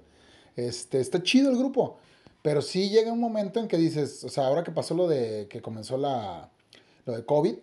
[0.56, 1.98] Este, está chido el grupo,
[2.44, 5.48] pero sí llega un momento en que dices, o sea, ahora que pasó lo de,
[5.50, 6.52] que comenzó la,
[7.06, 7.56] lo de COVID,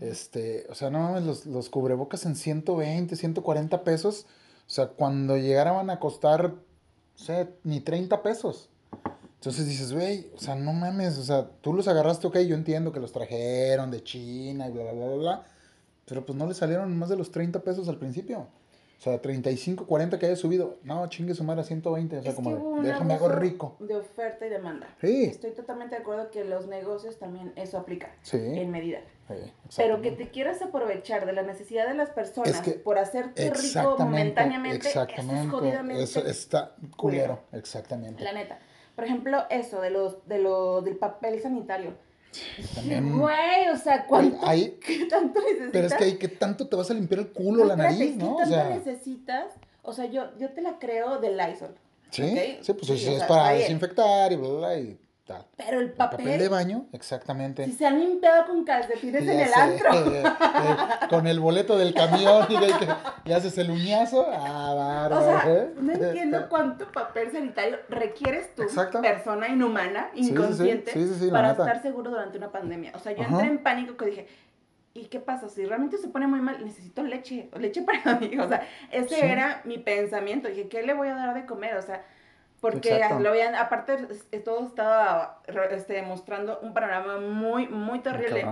[0.00, 4.26] este, o sea, no mames, los, los cubrebocas en 120, 140 pesos.
[4.66, 6.58] O sea, cuando llegaran a costar, no
[7.14, 8.68] sé, ni 30 pesos.
[9.38, 12.90] Entonces dices, güey, o sea, no mames, o sea, tú los agarraste, ok, yo entiendo
[12.92, 15.46] que los trajeron de China y bla, bla, bla, bla,
[16.06, 18.48] pero pues no le salieron más de los 30 pesos al principio.
[18.98, 20.78] O sea, 35, 40 que haya subido.
[20.82, 22.18] No, chingue su madre a 120.
[22.18, 23.76] O sea, como déjame hago rico.
[23.78, 24.88] De oferta y demanda.
[25.00, 25.24] Sí.
[25.24, 28.12] Estoy totalmente de acuerdo que los negocios también eso aplica.
[28.22, 28.38] Sí.
[28.38, 28.98] En medida.
[29.28, 29.34] Sí,
[29.76, 34.88] Pero que te quieras aprovechar de la necesidad de las personas por hacerte rico momentáneamente.
[34.88, 35.34] Exactamente.
[35.34, 36.02] Eso es jodidamente.
[36.02, 37.40] Eso está culero.
[37.52, 38.24] Exactamente.
[38.24, 38.58] La neta.
[38.96, 41.92] Por ejemplo, eso de los, de lo, del papel sanitario
[42.74, 43.18] también.
[43.18, 44.38] Güey, o sea, ¿cuánto?
[44.86, 45.70] ¿Qué tanto necesitas?
[45.72, 48.36] Pero es que hay que tanto te vas a limpiar el culo, la nariz, ¿no?
[48.36, 49.54] ¿Qué tanto o sea, necesitas?
[49.82, 51.74] O sea, yo, yo te la creo de Lysol.
[52.10, 54.98] Sí, sí, pues es para desinfectar y bla, bla, y
[55.56, 56.18] pero el papel.
[56.18, 57.64] papel de baño, exactamente.
[57.64, 59.92] Si se han limpiado con calcetines en el antro.
[59.92, 62.56] Eh, eh, con el boleto del camión y,
[63.24, 64.26] que, haces el uñazo.
[64.32, 65.74] Ah, o sea, ¿eh?
[65.80, 68.64] no entiendo cuánto papel sanitario requieres tú,
[69.02, 70.92] persona inhumana, inconsciente,
[71.30, 72.92] para estar seguro durante una pandemia.
[72.94, 74.28] O sea, yo entré en pánico que dije,
[74.94, 75.48] ¿y qué pasa?
[75.48, 78.38] Si realmente se pone muy mal, necesito leche, leche para mí.
[78.38, 80.48] O sea, ese era mi pensamiento.
[80.48, 81.76] Dije, ¿qué le voy a dar de comer?
[81.76, 82.04] O sea,
[82.60, 83.96] porque lo habían, aparte,
[84.44, 88.44] todo estaba este, mostrando un panorama muy, muy terrible.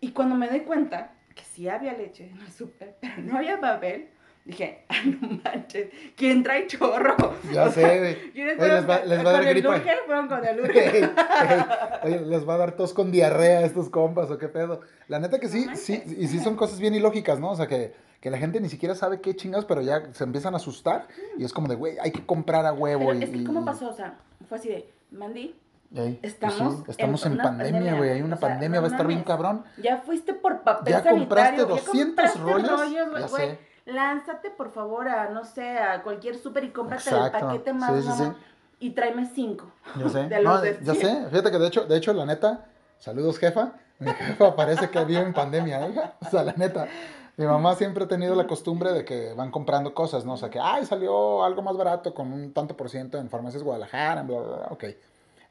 [0.00, 3.60] Y cuando me doy cuenta que sí había leche en el súper, pero no había
[3.60, 4.08] papel,
[4.48, 4.86] Dije,
[5.20, 7.14] no manches, ¿quién trae chorro?
[7.52, 8.32] Ya sé, güey.
[8.34, 9.76] les va, les va a dar gripa.
[9.76, 10.60] El fueron con el
[12.02, 14.80] Oye, les va a dar tos con diarrea a estos compas o qué pedo.
[15.06, 17.50] La neta que sí, sí, y sí son cosas bien ilógicas, ¿no?
[17.50, 20.54] O sea, que, que la gente ni siquiera sabe qué chingados, pero ya se empiezan
[20.54, 23.14] a asustar y es como de, güey, hay que comprar a huevo.
[23.14, 23.88] y, es que, ¿cómo pasó?
[23.88, 25.54] O sea, fue así de, Mandy,
[25.90, 28.10] pues estamos, estamos en, pandemia, güey.
[28.10, 29.64] Hay una pandemia, va a estar bien cabrón.
[29.82, 32.80] Ya fuiste por papel ya Compraste 200 rollos.
[32.80, 38.04] rollos Lánzate, por favor, a, no sé, a cualquier súper y cómprate el paquete más
[38.04, 38.24] sí,
[38.80, 39.70] y tráeme cinco.
[39.98, 40.28] Yo sé.
[40.42, 41.26] no, ya sé.
[41.30, 42.66] Fíjate que de hecho, de hecho, la neta,
[42.98, 43.72] saludos, jefa.
[43.98, 45.94] Mi jefa parece que vive en pandemia, ¿eh?
[46.20, 46.86] O sea, la neta.
[47.38, 50.34] Mi mamá siempre ha tenido la costumbre de que van comprando cosas, ¿no?
[50.34, 53.62] O sea, que, ay, salió algo más barato con un tanto por ciento en farmacias
[53.62, 54.66] Guadalajara, bla, bla, bla.
[54.70, 54.84] Ok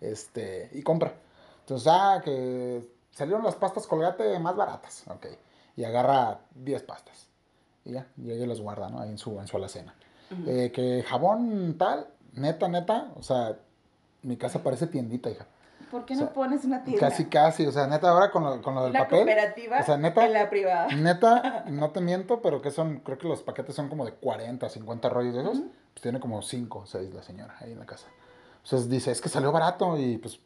[0.02, 1.14] este, y compra.
[1.62, 5.28] Entonces, ah, que salieron las pastas colgate más baratas, ok.
[5.76, 7.28] Y agarra 10 pastas.
[7.86, 9.00] Y ya, y ella las guarda, ¿no?
[9.00, 9.94] Ahí en su, en su alacena.
[10.46, 13.58] Eh, que jabón tal, neta, neta, o sea,
[14.24, 15.48] mi casa parece tiendita, hija.
[15.90, 17.10] ¿Por qué no pones una tienda?
[17.10, 19.20] Casi, casi, o sea, neta, ahora con lo, con lo del papel.
[19.20, 20.88] cooperativa o sea, neta, en la privada.
[20.96, 24.68] Neta, no te miento, pero que son, creo que los paquetes son como de 40,
[24.68, 25.60] 50 rollos de esos.
[25.94, 28.08] Pues tiene como 5 o 6 la señora ahí en la casa.
[28.64, 30.40] Entonces dice, es que salió barato y pues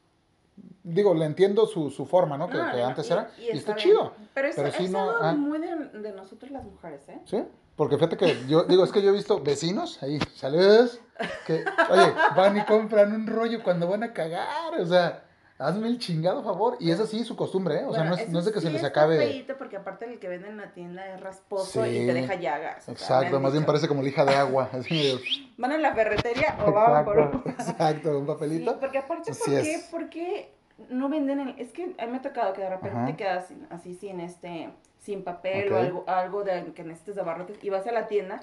[0.83, 2.47] digo, le entiendo su, su forma, ¿no?
[2.49, 3.31] Que, antes era.
[3.37, 4.13] Y, está, chido.
[4.33, 5.33] Pero, eso, es algo ah.
[5.33, 7.19] muy de, de, nosotros las mujeres, ¿eh?
[7.25, 7.43] Sí.
[7.75, 10.99] Porque fíjate que yo digo, es que yo he visto vecinos ahí, saludos,
[11.47, 15.23] que, oye, van y compran un rollo cuando van a cagar, o sea,
[15.61, 16.77] hazme el chingado favor.
[16.79, 17.85] Y es así su costumbre, ¿eh?
[17.85, 19.17] O sea, no es, no es de que se les acabe.
[19.17, 22.89] Feíto porque aparte el que vende en la tienda es rasposo y te deja llagas.
[22.89, 24.69] Exacto, más bien parece como lija de agua.
[24.73, 25.19] Así
[25.57, 27.43] ¿Van a la ferretería o van por un...
[27.45, 28.79] Exacto, un papelito.
[28.79, 30.51] porque aparte, ¿por qué, ¿por qué
[30.89, 31.59] no venden el...
[31.59, 34.69] Es que a mí me ha tocado que de repente te quedas así sin este
[35.01, 38.39] sin papel o algo, algo de, que necesites de abarrotes y vas a la tienda,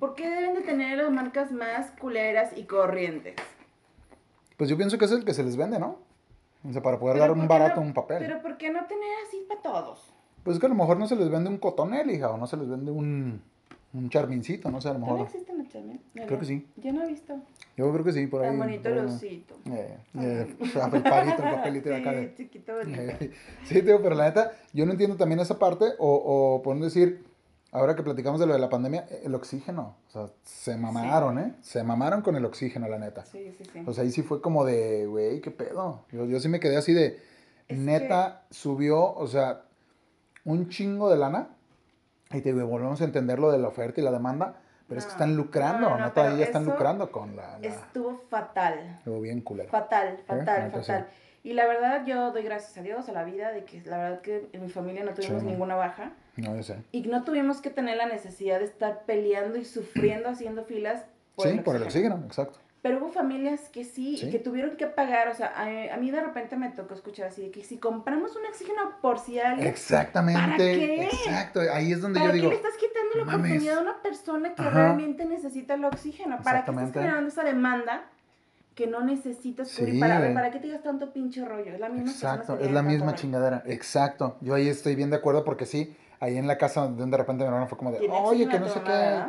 [0.00, 3.36] ¿por qué deben de tener las marcas más culeras y corrientes?
[4.56, 6.09] Pues yo pienso que es el que se les vende, ¿no?
[6.68, 8.18] O sea, para poder dar un barato un papel.
[8.18, 10.12] Pero ¿por qué no tener así para todos?
[10.42, 12.46] Pues es que a lo mejor no se les vende un cotonel, hija, o no
[12.46, 13.42] se les vende un,
[13.92, 15.18] un charmincito, no sé, a lo mejor.
[15.18, 16.00] ¿No existen los charmin?
[16.14, 16.66] Creo que sí.
[16.76, 17.34] Yo no he visto.
[17.76, 18.48] Yo creo que sí, por ahí.
[18.48, 19.54] Tan bonito el osito.
[19.66, 22.12] Eh, eh, el palito, el papelito de acá.
[22.12, 23.00] Sí, chiquito, bonito.
[23.00, 23.30] Eh,
[23.64, 26.14] sí, tío, pero la neta, yo no entiendo también esa parte, o,
[26.58, 27.24] o por decir,
[27.72, 31.54] ahora que platicamos de lo de la pandemia, el oxígeno, o sea, se mamaron, ¿eh?
[31.62, 33.24] Se mamaron con el oxígeno, la neta.
[33.24, 33.82] Sí, sí, sí.
[33.86, 36.04] O sea, ahí sí fue como de, güey, ¿qué pedo?
[36.10, 37.20] Yo, yo sí me quedé así de,
[37.68, 39.62] neta, subió, o sea,
[40.44, 41.48] un chingo de lana.
[42.32, 44.54] Y te volvemos a entender lo de la oferta y la demanda.
[44.86, 48.96] Pero es que están lucrando, no, no, todavía están lucrando con la, Estuvo fatal.
[48.98, 49.70] Estuvo bien culero.
[49.70, 50.24] Fatal, ¿Eh?
[50.26, 51.06] fatal, fatal.
[51.44, 54.20] Y la verdad, yo doy gracias a Dios, a la vida, de que la verdad
[54.20, 56.12] que en mi familia no tuvimos ninguna baja.
[56.40, 56.76] No, yo sé.
[56.92, 61.48] Y no tuvimos que tener la necesidad de estar peleando y sufriendo haciendo filas por
[61.48, 62.58] sí, por el oxígeno, exacto.
[62.82, 66.56] Pero hubo familias que sí, que tuvieron que pagar, o sea, a, mí de repente
[66.56, 69.68] me tocó escuchar así de que si compramos un oxígeno por si alguien...
[69.68, 70.40] Exactamente.
[70.40, 71.04] ¿para qué?
[71.04, 72.48] Exacto, ahí es donde yo digo...
[72.48, 76.38] ¿Para qué le estás quitando la oportunidad a una persona que realmente necesita el oxígeno?
[76.42, 78.04] ¿Para qué estás generando esa demanda
[78.74, 80.00] que no necesitas cubrir?
[80.00, 81.74] Para, ¿Para qué te digas tanto pinche rollo?
[81.74, 83.62] Es la misma Exacto, es la misma chingadera.
[83.66, 87.16] Exacto, yo ahí estoy bien de acuerdo porque sí, ahí en la casa donde de
[87.16, 89.24] repente mi hermano fue como de, oye, que no sé qué...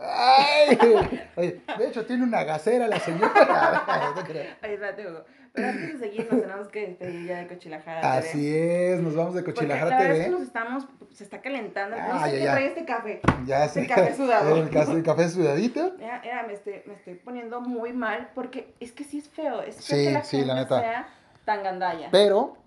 [0.00, 0.78] Ay,
[1.36, 3.84] oye, de hecho tiene una gasera la señora.
[4.62, 5.24] Ahí va, Hugo.
[5.52, 9.34] Pero antes de seguir, nos tenemos que despedir ya de Cochilajara Así es, nos vamos
[9.34, 10.18] de Cochilajara Porque la TV.
[10.18, 11.96] es que nos estamos, se está calentando.
[11.98, 13.20] Ah, no sé qué trae este café.
[13.44, 13.80] Ya sé.
[13.82, 14.56] Este café sudado.
[14.56, 15.96] El café, café sudadito.
[15.98, 19.62] Ya, ya me, estoy, me estoy poniendo muy mal porque es que sí es feo.
[19.62, 20.80] Es feo que la sí, la neta.
[20.80, 21.08] sea
[21.44, 22.08] tan gandalla.
[22.12, 22.57] Pero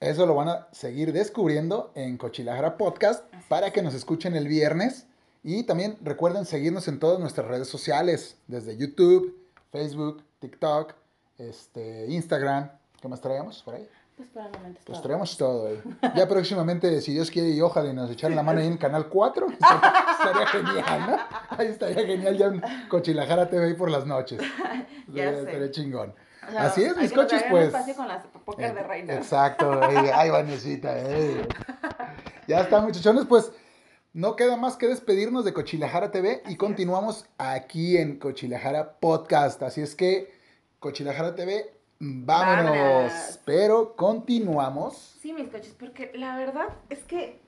[0.00, 5.06] eso lo van a seguir descubriendo en Cochilajara Podcast para que nos escuchen el viernes
[5.42, 9.34] y también recuerden seguirnos en todas nuestras redes sociales, desde YouTube,
[9.70, 10.94] Facebook, TikTok,
[11.38, 12.70] este, Instagram.
[13.00, 13.88] ¿Qué más traemos por ahí?
[14.16, 15.70] Pues para el momento Pues traemos todo.
[16.14, 19.08] Ya próximamente, si Dios quiere y ojalá y nos echaran la mano ahí en Canal
[19.08, 21.18] 4, estaría, genial, ¿no?
[21.50, 24.40] Ahí estaría genial ya un Cochilajara TV por las noches.
[25.08, 26.14] ya estaría, chingón.
[26.58, 27.72] Así es, mis coches, pues.
[27.96, 29.14] con las de eh, reina.
[29.14, 31.46] Exacto, ay, Vanesita, eh.
[32.48, 33.52] Ya está, muchachones, pues
[34.12, 39.62] no queda más que despedirnos de Cochilajara TV y continuamos aquí en Cochilajara Podcast.
[39.62, 40.32] Así es que,
[40.78, 43.40] Cochilajara TV, vámonos.
[43.44, 45.18] Pero continuamos.
[45.20, 47.42] Sí, mis coches, porque la verdad es que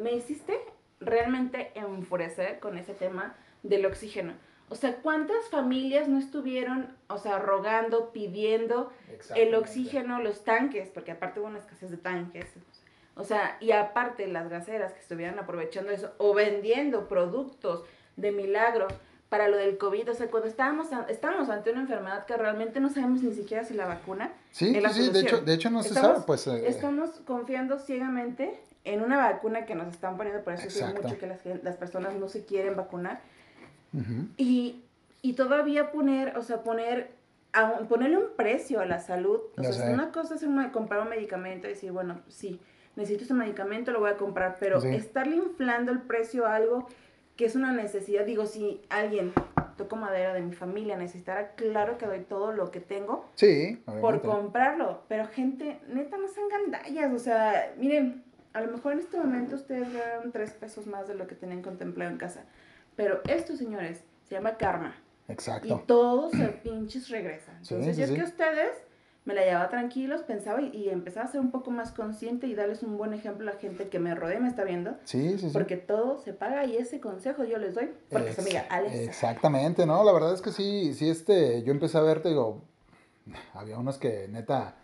[0.00, 0.58] me hiciste
[1.00, 4.34] realmente enfurecer con ese tema del oxígeno.
[4.68, 8.90] O sea, ¿cuántas familias no estuvieron, o sea, rogando, pidiendo
[9.36, 10.88] el oxígeno, los tanques?
[10.88, 12.46] Porque aparte hubo una escasez de tanques.
[13.14, 17.84] O sea, y aparte las gaseras que estuvieran aprovechando eso o vendiendo productos
[18.16, 18.88] de milagro
[19.28, 22.88] para lo del COVID, o sea, cuando estábamos, estábamos ante una enfermedad que realmente no
[22.88, 26.20] sabemos ni siquiera si la vacuna sí, sí, de hecho, de hecho no se sabe,
[26.24, 26.46] pues...
[26.46, 31.18] Eh, estamos confiando ciegamente en una vacuna que nos están poniendo, por eso es mucho
[31.18, 33.20] que las, las, personas no se quieren vacunar.
[34.36, 34.82] Y,
[35.22, 37.10] y todavía poner, o sea, poner
[37.52, 39.40] a, ponerle un precio a la salud.
[39.56, 42.60] O sea, una cosa es comprar un medicamento y decir, bueno, sí,
[42.96, 46.88] necesito ese medicamento, lo voy a comprar, pero estarle inflando el precio a algo
[47.36, 49.32] que es una necesidad, digo, si alguien,
[49.76, 54.22] toco madera de mi familia, necesitara, claro que doy todo lo que tengo sí, por
[54.22, 59.18] comprarlo, pero gente, neta, no sean gandallas, o sea, miren, a lo mejor en este
[59.18, 62.44] momento ustedes ganan tres pesos más de lo que tenían contemplado en casa,
[62.96, 64.96] pero esto, señores, se llama karma.
[65.28, 65.82] Exacto.
[65.82, 67.56] Y todos se pinches regresan.
[67.58, 68.72] Entonces, yo es que ustedes
[69.24, 72.82] me la llevaba tranquilos, pensaba y, empezaba a ser un poco más consciente y darles
[72.82, 74.96] un buen ejemplo a la gente que me rodea y me está viendo.
[75.04, 75.50] Sí, sí, sí.
[75.52, 78.94] Porque todo se paga y ese consejo yo les doy porque es amiga Alex.
[78.94, 80.04] Exactamente, ¿no?
[80.04, 82.62] La verdad es que sí, sí, este, yo empecé a verte, digo,
[83.54, 84.76] había unos que neta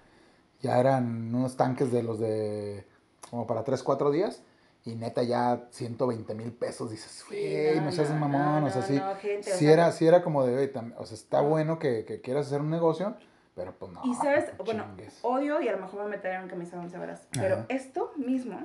[0.61, 2.87] ya eran unos tanques de los de
[3.31, 4.43] como para 3, 4 días.
[4.85, 8.99] Y neta ya 120 mil pesos, dices, güey, no, seas mamón, o sea, sí,
[9.43, 12.71] sí, era, sí era como de, o sea, está bueno que, que quieras hacer un
[12.71, 13.15] negocio,
[13.55, 14.01] pero pues no.
[14.05, 14.87] Y sabes, bueno,
[15.23, 17.29] odio y a lo mejor me meteré en camisa once horas.
[17.33, 18.59] Pero esto mismo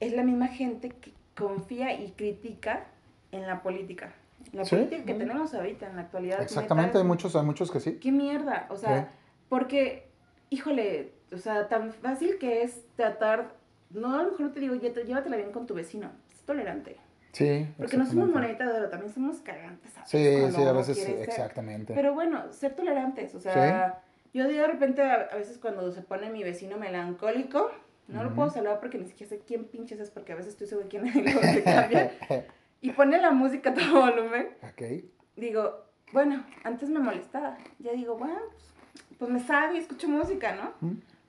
[0.00, 2.86] es la misma gente que confía y critica
[3.30, 4.14] en la política.
[4.52, 6.42] La política que tenemos ahorita en la actualidad.
[6.42, 7.98] Exactamente, hay muchos, hay muchos que sí.
[7.98, 8.66] Qué mierda.
[8.70, 9.12] O sea,
[9.48, 10.08] porque,
[10.48, 13.59] híjole, o sea, tan fácil que es tratar.
[13.90, 16.10] No, a lo mejor no te digo, llévatela bien con tu vecino.
[16.32, 16.96] Es tolerante.
[17.32, 17.68] Sí.
[17.76, 19.92] Porque no somos monedita de oro, también somos cagantes.
[20.06, 21.94] Sí, sí, a veces exactamente.
[21.94, 24.02] Pero bueno, ser tolerantes, o sea,
[24.34, 27.70] yo de repente a, veces cuando se pone mi vecino melancólico,
[28.08, 30.66] no lo puedo saludar porque ni siquiera sé quién pinches es, porque a veces estoy
[30.66, 32.12] seguro quién es cambia.
[32.80, 34.48] y pone la música a todo volumen.
[34.62, 35.04] Ok.
[35.36, 37.56] Digo, bueno, antes me molestaba.
[37.78, 40.72] Ya digo, bueno, pues, pues me sabe y escucho música, ¿no?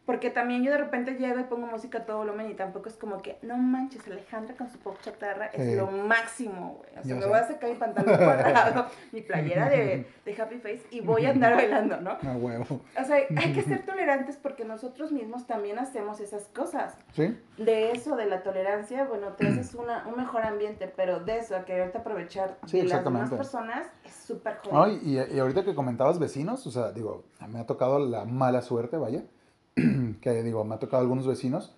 [0.06, 2.96] Porque también yo de repente llego y pongo música a todo volumen y tampoco es
[2.96, 6.90] como que, no manches, Alejandra con su pop chatarra es lo máximo, güey.
[7.00, 10.82] O sea, me voy a sacar mi pantalón cuadrado, mi playera de, de, Happy Face
[10.90, 12.12] y voy a andar bailando, ¿no?
[12.12, 12.82] A huevo.
[13.00, 16.98] O sea, hay que ser tolerantes porque nosotros mismos también hacemos esas cosas.
[17.14, 17.38] Sí.
[17.58, 21.56] De eso, de la tolerancia, bueno, te haces una, un mejor ambiente, pero de eso,
[21.56, 25.00] a quererte aprovechar de las demás personas, es súper jodido.
[25.04, 28.98] y, y ahorita que comentabas vecinos, o sea, digo, me ha tocado la mala suerte,
[28.98, 29.22] vaya
[30.22, 31.74] que digo, me ha tocado algunos vecinos,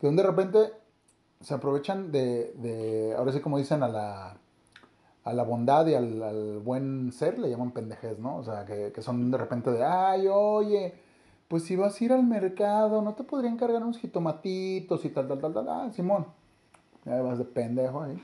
[0.00, 0.72] que de repente
[1.40, 4.36] se aprovechan de, de ahora sí como dicen, a la,
[5.24, 8.36] a la bondad y al, buen ser, le llaman pendejes, ¿no?
[8.36, 10.94] O sea, que, que, son de repente de, ay, oye,
[11.48, 15.28] pues si vas a ir al mercado, ¿no te podrían cargar unos jitomatitos y tal,
[15.28, 15.68] tal, tal, tal?
[15.68, 16.26] Ah, Simón.
[17.04, 18.16] Ya vas de pendejo ahí.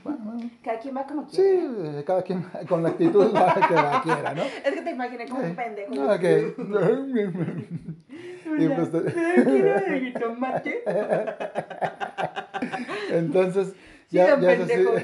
[0.63, 1.43] Cada quien va como quiera.
[1.43, 1.49] Sí,
[1.83, 4.43] eh, cada quien con la actitud que la quiera, ¿no?
[4.43, 5.93] Es que te imaginé como un pendejo.
[5.99, 6.23] Ah, ok.
[8.57, 10.81] y pues de tomate?
[13.11, 13.75] Entonces,
[14.09, 14.93] ya, sí, ya pendejo.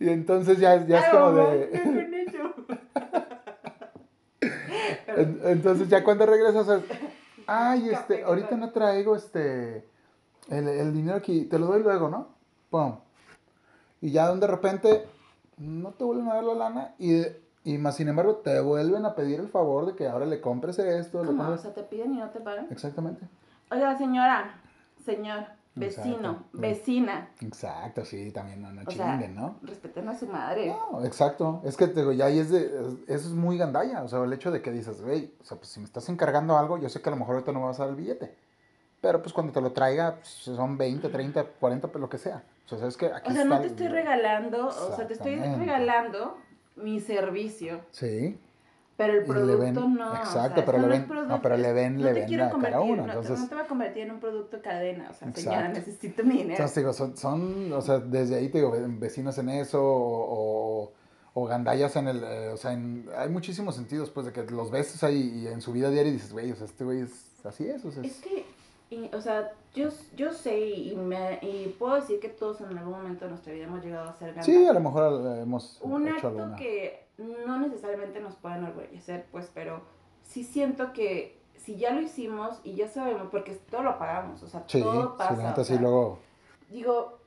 [0.00, 1.70] y entonces ya, ya es como de...
[5.44, 6.82] entonces ya cuando regresas es,
[7.46, 9.89] ay, este, ahorita no traigo este
[10.50, 12.28] el, el, dinero aquí, te lo doy luego, ¿no?
[12.70, 12.96] Pum.
[14.00, 15.06] Y ya de repente
[15.58, 17.22] no te vuelven a dar la lana y,
[17.64, 20.78] y más sin embargo te vuelven a pedir el favor de que ahora le compres
[20.78, 21.22] esto.
[21.24, 21.48] ¿Cómo?
[21.48, 22.66] O sea, te piden y no te pagan.
[22.70, 23.26] Exactamente.
[23.70, 24.54] Oiga, señora,
[25.04, 27.28] señor, vecino, vecina.
[27.40, 29.56] Exacto, sí, también no, no chinguen, ¿no?
[29.62, 30.68] Respeten a su madre.
[30.68, 31.60] No, exacto.
[31.64, 32.66] Es que te digo, ya ahí es de,
[33.06, 34.02] eso es muy gandalla.
[34.02, 36.56] O sea, el hecho de que dices, güey, o sea, pues si me estás encargando
[36.58, 38.34] algo, yo sé que a lo mejor ahorita no me vas a dar el billete.
[39.00, 42.42] Pero pues cuando te lo traiga, pues, son 20, 30, 40, pues lo que sea.
[42.70, 45.36] O sea, es que aquí O sea, no te estoy regalando, o sea, te estoy
[45.36, 46.36] regalando
[46.76, 47.80] mi servicio.
[47.90, 48.38] Sí.
[48.96, 50.14] Pero el producto no.
[50.14, 53.06] Exacto, pero, le ven, no, pero le ven, le ven a cada uno.
[53.06, 55.08] No, entonces, no te va a convertir en un producto cadena.
[55.10, 56.50] O sea, señora, necesito mi dinero.
[56.50, 60.92] Entonces, digo, son, son, o sea, desde ahí te digo, vecinos en eso o,
[61.32, 64.70] o gandallas en el, eh, o sea, en, hay muchísimos sentidos, pues, de que los
[64.70, 67.46] ves ahí y en su vida diaria y dices, güey, o sea, este güey es
[67.46, 68.02] así es, o sea.
[68.02, 68.44] Es, es que
[68.90, 72.94] y, o sea, yo, yo sé y, me, y puedo decir que todos en algún
[72.94, 74.46] momento de nuestra vida hemos llegado a ser grandes.
[74.46, 77.06] Sí, a lo mejor hemos Un acto que
[77.46, 79.82] no necesariamente nos puede enorgullecer, pues, pero
[80.22, 84.48] sí siento que si ya lo hicimos y ya sabemos, porque todo lo pagamos, o
[84.48, 85.62] sea, todo pasa.
[85.62, 86.18] Sí, luego...
[86.68, 87.18] Digo,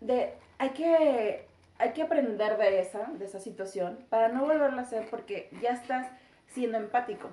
[0.00, 1.46] de, hay que,
[1.78, 5.70] hay que aprender de esa, de esa situación para no volverlo a hacer porque ya
[5.70, 6.08] estás
[6.48, 7.28] siendo empático,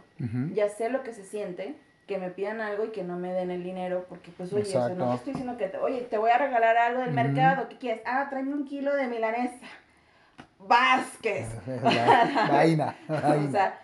[0.53, 1.75] ya sé lo que se siente
[2.09, 4.89] que me pidan algo y que no me den el dinero, porque pues, oye, o
[4.95, 7.77] no te estoy diciendo que, te, oye, te voy a regalar algo del mercado, ¿qué
[7.77, 8.01] quieres?
[8.03, 9.67] Ah, tráeme un kilo de milanesa.
[10.57, 11.47] Vázquez.
[12.51, 13.79] vaina, o sea,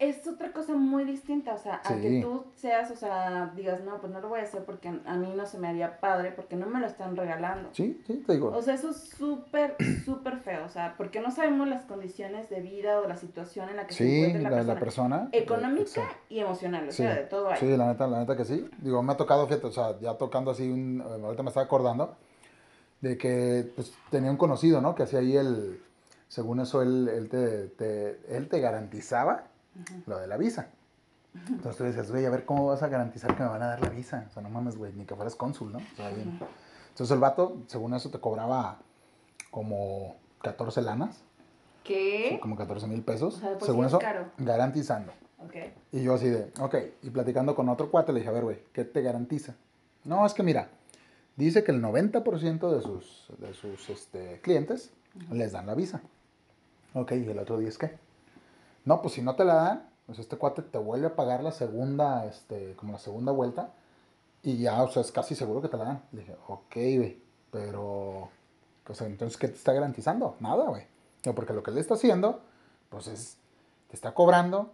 [0.00, 4.00] es otra cosa muy distinta, o sea, a que tú seas, o sea, digas, no,
[4.00, 6.56] pues no lo voy a hacer porque a mí no se me haría padre, porque
[6.56, 7.68] no me lo están regalando.
[7.72, 8.50] Sí, sí, te digo.
[8.50, 12.60] O sea, eso es súper, súper feo, o sea, porque no sabemos las condiciones de
[12.60, 15.28] vida o la situación en la que se encuentra la, la, persona.
[15.30, 17.58] Económica y emocional, o sea, de todo ahí.
[17.60, 18.68] Sí, la neta, la neta que sí.
[18.78, 22.16] Digo, me ha tocado, fíjate, o sea, ya tocando así, un, ahorita me estaba acordando
[23.00, 24.96] de que, pues, tenía un conocido, ¿no?
[24.96, 25.80] Que hacía ahí el,
[26.26, 29.53] según eso, él, él, te, te, él te garantizaba
[30.06, 30.68] lo de la visa.
[31.48, 33.80] Entonces tú dices, güey, a ver cómo vas a garantizar que me van a dar
[33.80, 34.26] la visa.
[34.30, 35.78] O sea, no mames, güey, ni que fueras cónsul, ¿no?
[35.78, 36.38] O sea, bien.
[36.90, 38.78] Entonces el vato, según eso, te cobraba
[39.50, 41.22] como 14 lanas.
[41.82, 42.38] ¿Qué?
[42.40, 43.36] como 14 mil pesos.
[43.36, 43.98] O sea, pues según eso,
[44.38, 45.12] garantizando.
[45.46, 45.74] Okay.
[45.92, 48.62] Y yo así de, ok, y platicando con otro cuate le dije, a ver, güey,
[48.72, 49.54] ¿qué te garantiza?
[50.04, 50.68] No, es que mira,
[51.36, 54.92] dice que el 90% de sus, de sus este, clientes
[55.30, 56.00] les dan la visa.
[56.94, 57.98] Ok, y el otro día es qué?
[58.84, 61.52] No, pues si no te la dan, pues este cuate te vuelve a pagar la
[61.52, 63.72] segunda, este, como la segunda vuelta,
[64.42, 66.02] y ya, o sea, es casi seguro que te la dan.
[66.12, 68.28] Dije, ok, güey, pero,
[68.84, 70.36] pues entonces, ¿qué te está garantizando?
[70.40, 70.86] Nada, güey.
[71.34, 72.40] Porque lo que le está haciendo,
[72.90, 73.38] pues es,
[73.88, 74.72] te está cobrando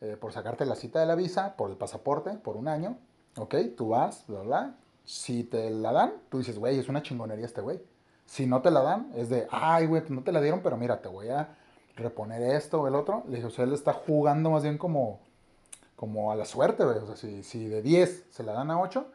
[0.00, 2.98] eh, por sacarte la cita de la visa, por el pasaporte, por un año,
[3.36, 4.74] ok, tú vas, bla, bla.
[5.04, 7.80] Si te la dan, tú dices, güey, es una chingonería este güey.
[8.26, 11.00] Si no te la dan, es de, ay, güey, no te la dieron, pero mira,
[11.00, 11.56] te voy a
[11.98, 13.24] reponer esto o el otro.
[13.28, 15.20] Le dije, o sea, él está jugando más bien como,
[15.96, 16.98] como a la suerte, güey.
[16.98, 19.06] O sea, si, si de 10 se la dan a 8,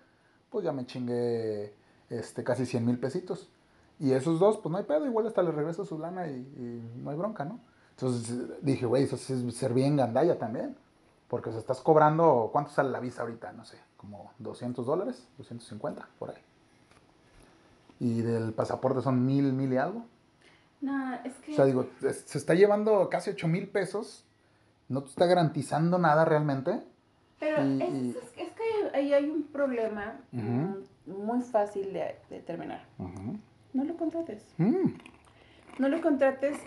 [0.49, 1.73] pues ya me chingué
[2.09, 3.49] este, casi 100 mil pesitos.
[3.99, 7.11] Y esos dos, pues no hay pedo, igual hasta le regreso su lana y, no
[7.11, 7.59] hay bronca, ¿no?
[7.91, 10.75] Entonces dije, güey, eso es ser bien gandalla también.
[11.27, 13.53] Porque se estás cobrando, ¿cuánto sale la visa ahorita?
[13.53, 16.41] No sé, como 200 dólares, 250, por ahí.
[17.99, 20.05] Y del pasaporte son mil, mil y algo.
[20.83, 21.53] No, es que...
[21.53, 24.25] O sea, digo, se está llevando casi 8 mil pesos,
[24.89, 26.81] no te está garantizando nada realmente.
[27.39, 30.19] Pero es, es, que ahí hay un problema
[31.05, 32.85] muy fácil de, determinar.
[33.73, 34.45] No lo contrates.
[34.57, 34.89] Mm.
[35.79, 36.57] No lo contrates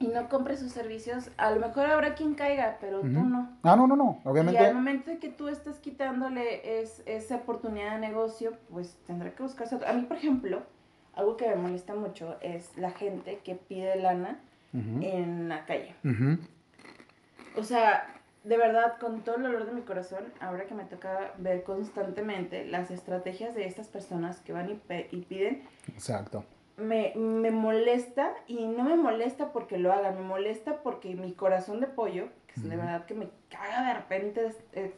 [0.00, 1.30] y no compres sus servicios.
[1.36, 3.56] A lo mejor habrá quien caiga, pero tú no.
[3.62, 4.60] Ah, no, no, no, obviamente.
[4.60, 9.30] Y al momento de que tú estás quitándole es, esa oportunidad de negocio, pues tendrá
[9.30, 9.88] que buscarse otro.
[9.88, 10.62] A mí, por ejemplo,
[11.18, 14.38] algo que me molesta mucho es la gente que pide lana
[14.72, 15.94] en la calle.
[17.56, 18.14] O sea,
[18.44, 22.64] de verdad, con todo el dolor de mi corazón, ahora que me toca ver constantemente
[22.64, 25.64] las estrategias de estas personas que van y, y piden.
[25.88, 26.44] Exacto.
[26.78, 31.80] Me, me, molesta y no me molesta porque lo hagan, me molesta porque mi corazón
[31.80, 32.28] de pollo
[32.62, 34.46] de verdad que me caga de repente,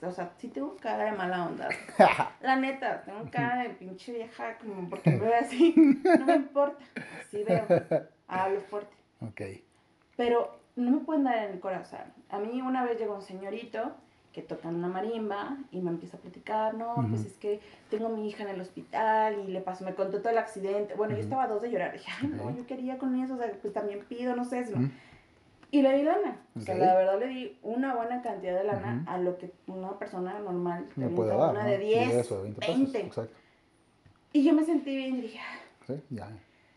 [0.03, 1.69] o sea, sí tengo cara de mala onda.
[2.41, 5.75] La neta, tengo cara de pinche vieja, como porque me veo así,
[6.19, 6.83] no me importa,
[7.21, 7.67] así veo,
[8.27, 8.95] hablo fuerte.
[9.21, 9.41] Ok.
[10.17, 12.01] Pero no me pueden dar en el corazón.
[12.29, 13.95] A mí una vez llegó un señorito
[14.33, 17.61] que toca una marimba y me empieza a platicar, no, pues es que
[17.91, 20.95] tengo a mi hija en el hospital y le pasó, me contó todo el accidente.
[20.95, 23.39] Bueno, yo estaba a dos de llorar, dije, ay, no, yo quería con eso, o
[23.39, 24.91] sea, pues también pido, no sé, si no.
[25.73, 26.37] Y le di lana.
[26.57, 29.99] O sea, la verdad le di una buena cantidad de lana a lo que una
[29.99, 31.51] persona normal te puede dar.
[31.51, 32.31] Una de 10,
[32.63, 32.99] 20.
[33.01, 33.29] Exacto.
[34.33, 36.29] Y yo me sentí bien y dije, ah, sí, ya.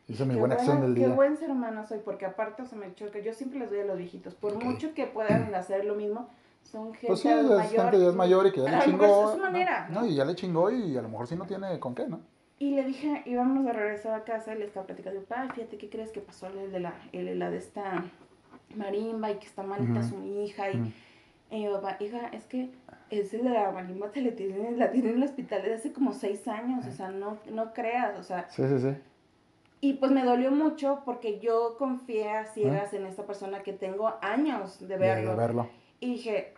[0.07, 1.07] Hice mi buena acción del día.
[1.07, 3.19] Qué buen ser humano soy, porque aparte, o sea, me choca.
[3.19, 4.35] Yo siempre les doy a los viejitos.
[4.35, 6.27] Por mucho que puedan hacer lo mismo,
[6.64, 7.61] son gente pues sí, mayor.
[7.70, 9.28] gente ya es mayor y que ya le chingó.
[9.30, 9.88] Es su manera.
[9.89, 12.22] No, y ya le chingó y a lo mejor sí no tiene con qué, ¿no?
[12.59, 15.89] Y le dije, íbamos a regresar a casa y le estaba platicando, ay, fíjate, ¿qué
[15.89, 18.05] crees que pasó el de la, el, la de esta
[18.76, 20.93] marimba y que está malita su hija y,
[21.51, 22.72] mi papá, hija, es que
[23.09, 26.14] ese de la marimba te le tienen, la tienen en el hospital desde hace como
[26.14, 28.49] seis años, o sea, no, no creas, o sea.
[28.49, 28.95] Sí, sí, sí.
[29.82, 34.14] Y pues me dolió mucho porque yo confié a ciegas en esta persona que tengo
[34.22, 35.32] años de verlo.
[35.32, 35.70] De, verlo.
[36.03, 36.53] Y dije,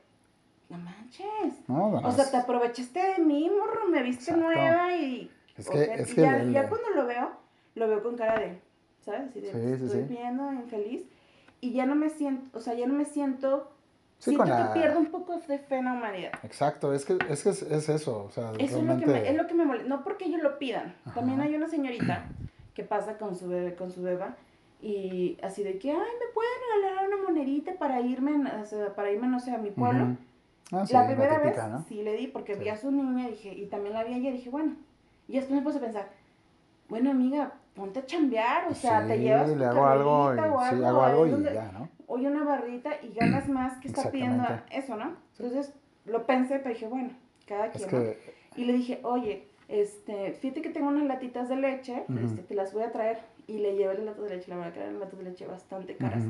[0.69, 1.53] no manches.
[1.67, 5.29] o sea, te aprovechaste de mí, morro, me viste nueva y...
[5.55, 7.29] Es que, es que ya, ya, cuando lo veo,
[7.75, 8.59] lo veo con cara de,
[9.01, 9.29] ¿sabes?
[9.29, 11.05] Así de, sí, sí, estoy viendo infeliz
[11.61, 13.71] y ya no me siento, o sea, ya no me siento
[14.17, 16.31] siento que pierdo un poco de fe en la humanidad.
[16.41, 19.37] Exacto, es que es, que es, eso, o sea, eso es, lo que me, es
[19.37, 22.25] lo que me molesta, no porque ellos lo pidan, también hay una señorita
[22.73, 24.35] que pasa con su bebé, con su beba,
[24.81, 28.32] y así de que, ay, ¿me pueden regalar monedita para irme,
[28.95, 30.15] para irme, no sé, a mi pueblo?
[30.71, 31.57] ah, sí, la primera vez
[31.88, 34.34] sí le di porque vi a su niña dije, y también la vi ella y
[34.34, 34.76] dije, bueno,
[35.28, 36.09] y después me puse a pensar,
[36.89, 40.88] bueno, amiga, ponte a chambear, o sea, te llevas le hago algo, y, o algo,
[40.88, 41.89] hago algo y ya, ¿no?
[42.07, 45.15] Oye, una barrita y ganas más que está pidiendo eso, ¿no?
[45.38, 45.73] Entonces,
[46.05, 47.09] lo pensé, pero dije, bueno,
[47.47, 48.15] cada quien.
[48.55, 52.73] Y le dije, oye, este, fíjate que tengo unas latitas de leche, este, te las
[52.73, 53.19] voy a traer.
[53.47, 55.95] Y le llevé las latas de leche, la verdad que eran latas de leche bastante
[55.95, 56.23] caras.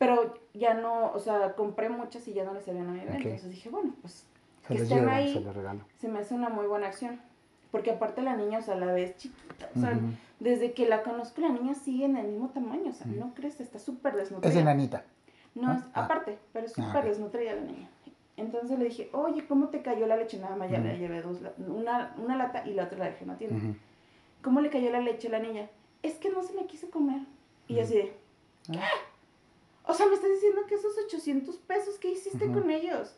[0.00, 3.16] Pero ya no, o sea, compré muchas y ya no les servían a mi bebé.
[3.16, 4.24] Entonces dije, bueno, pues
[4.66, 7.20] que estén ahí, se, se, me hace una muy buena acción.
[7.70, 9.68] Porque aparte la niña, o sea, la ves chiquita.
[9.76, 10.00] O sea,
[10.38, 12.88] desde que la conozco, la niña sigue en el mismo tamaño.
[12.88, 14.50] O sea, no crece, está súper desnutrida.
[14.50, 15.04] Es enanita.
[15.54, 15.90] No, ah.
[15.92, 17.90] aparte, pero es ah, súper desnutrida la niña.
[18.38, 20.38] Entonces le dije, oye, ¿cómo te cayó la leche?
[20.38, 23.28] Nada más ya le llevé dos, una, una lata y la otra la dejé en
[23.28, 23.76] la tienda.
[24.40, 25.68] ¿Cómo le cayó la leche a la niña?
[26.02, 27.20] Es que no se la quiso comer.
[27.68, 28.14] Y yo así de.
[28.70, 28.88] Ah.
[29.90, 33.16] O sea, me estás diciendo que esos 800 pesos, ¿qué hiciste con ellos?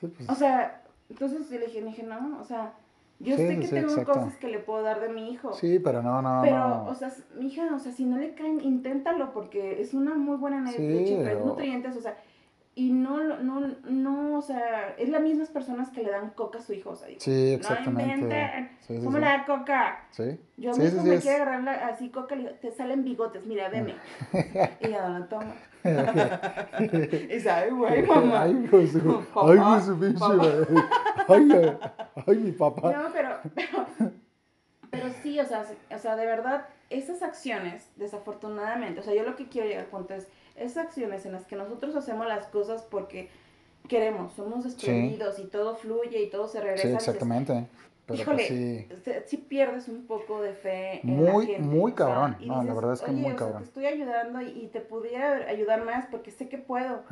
[0.00, 0.28] Pues.
[0.28, 2.74] O sea, entonces le dije, dije, no, o sea,
[3.20, 5.52] yo sé que tengo cosas que le puedo dar de mi hijo.
[5.52, 8.60] Sí, pero no, no, pero, o sea, mi hija, o sea, si no le caen,
[8.60, 12.16] inténtalo porque es una muy buena nutrientes, o sea,
[12.74, 16.62] y no, no, no, o sea, es las mismas personas que le dan coca a
[16.62, 18.70] su hijo, o sea, sí, exactamente.
[18.88, 20.06] No ¿Cómo le da coca?
[20.10, 20.40] Sí.
[20.56, 23.96] Yo mi hijo me quiere agarrar así coca, le digo, te salen bigotes, mira, veme.
[24.80, 25.54] y ya no toma.
[25.84, 28.42] y sabe, güey, mamá.
[28.44, 30.24] Ay, Josu, pinche,
[31.28, 31.76] ay,
[32.26, 32.90] ay, mi papá.
[32.90, 33.86] No, pero, pero,
[34.90, 39.36] pero sí, o sea, o sea, de verdad, esas acciones, desafortunadamente, o sea, yo lo
[39.36, 42.82] que quiero llegar al punto es, esas acciones en las que nosotros hacemos las cosas
[42.82, 43.28] porque
[43.88, 46.88] queremos, somos desprendidos y todo fluye y todo se regresa.
[46.88, 47.66] Sí, exactamente.
[48.06, 49.36] Pero Híjole, pues sí.
[49.36, 51.68] pierdes un poco de fe en muy, la gente.
[51.68, 52.36] Muy cabrón.
[52.40, 53.58] no, la verdad es que muy cabrón.
[53.58, 57.02] te estoy ayudando y, te pudiera ayudar más porque sé que puedo.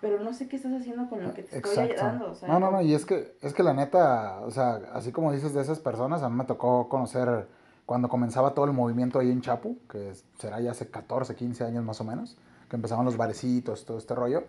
[0.00, 2.34] Pero no sé qué estás haciendo con lo que te estoy ayudando.
[2.46, 5.52] no, no, no, y es que, es que la neta, o sea, así como dices
[5.54, 7.46] de esas personas, a mí me tocó conocer
[7.86, 11.84] cuando comenzaba todo el movimiento ahí en Chapu, que será ya hace 14, 15 años
[11.84, 12.36] más o menos,
[12.68, 14.44] que empezaban los barecitos, todo este rollo,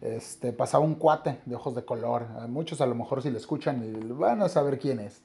[0.00, 2.26] este, pasaba un cuate de ojos de color.
[2.48, 5.22] Muchos a lo mejor si le escuchan y van a saber quién es.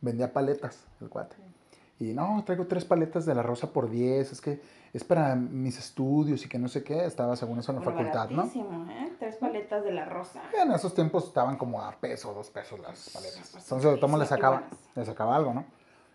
[0.00, 1.36] Vendía paletas el cuate.
[2.00, 4.60] Y no, traigo tres paletas de la rosa por 10, es que
[4.92, 7.04] es para mis estudios y que no sé qué.
[7.04, 8.44] Estaba según eso en la facultad, ¿no?
[8.44, 9.12] ¿eh?
[9.18, 10.42] Tres paletas de la rosa.
[10.60, 13.54] En esos tiempos estaban como a peso, dos pesos las paletas.
[13.54, 14.64] Entonces, tomo le sacaba,
[14.96, 15.64] le sacaba algo, ¿no?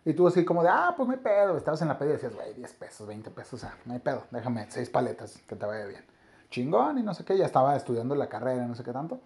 [0.05, 1.57] Y tú así como de, ah, pues no hay pedo.
[1.57, 3.99] Estabas en la peda y decías, güey, 10 pesos, 20 pesos, o sea, no hay
[3.99, 6.03] pedo, déjame seis paletas, que te vaya bien.
[6.49, 9.19] Chingón y no sé qué, ya estaba estudiando la carrera, no sé qué tanto.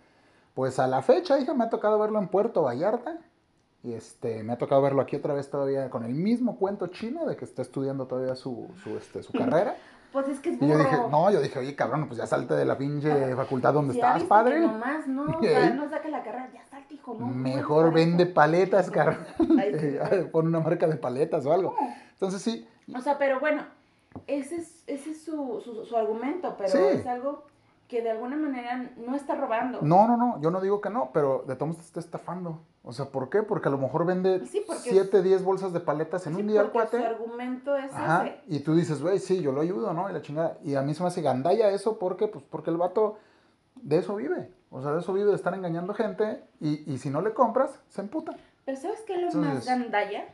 [0.54, 3.18] Pues a la fecha, hija, me ha tocado verlo en Puerto Vallarta.
[3.84, 7.26] Y este, me ha tocado verlo aquí otra vez todavía con el mismo cuento chino
[7.26, 9.76] de que está estudiando todavía su, su, este, su carrera.
[10.14, 10.68] Pues es que es burro.
[10.68, 13.74] Y yo dije, no, yo dije, oye, cabrón, pues ya salte de la pinche facultad
[13.74, 14.59] donde estás, padre.
[14.59, 17.26] Nomás, no, o sea, no saque la carrera, ya salte, hijo, no.
[17.26, 19.26] Mejor vende paletas, cabrón.
[20.32, 21.76] Pon una marca de paletas o algo.
[22.14, 22.68] Entonces sí.
[22.95, 23.66] O sea, pero bueno,
[24.28, 27.45] ese es, ese es su, su, su argumento, pero es algo
[27.94, 29.78] que de alguna manera no está robando.
[29.84, 32.60] No, no, no, yo no digo que no, pero de todos te está estafando.
[32.82, 33.44] O sea, ¿por qué?
[33.44, 36.98] Porque a lo mejor vende 7, 10 bolsas de paletas en un día el cuate.
[36.98, 40.10] Su argumento es Ajá, Y tú dices, güey, sí, yo lo ayudo, ¿no?
[40.10, 40.58] Y la chingada.
[40.64, 43.20] Y a mí se me hace gandalla eso, porque Pues porque el vato
[43.76, 44.50] de eso vive.
[44.72, 46.44] O sea, de eso vive, de estar engañando gente.
[46.60, 48.36] Y, y si no le compras, se emputa.
[48.66, 50.30] Pero ¿sabes qué es lo más gandalla?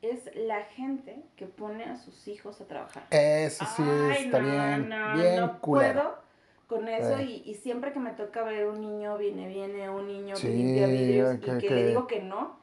[0.00, 3.02] es la gente que pone a sus hijos a trabajar.
[3.10, 3.82] Eso sí
[4.18, 6.25] está bien, no, bien no puedo
[6.66, 10.34] con eso y, y, siempre que me toca ver un niño, viene, viene un niño
[10.40, 12.56] que limpia vidrios y que, le digo que no,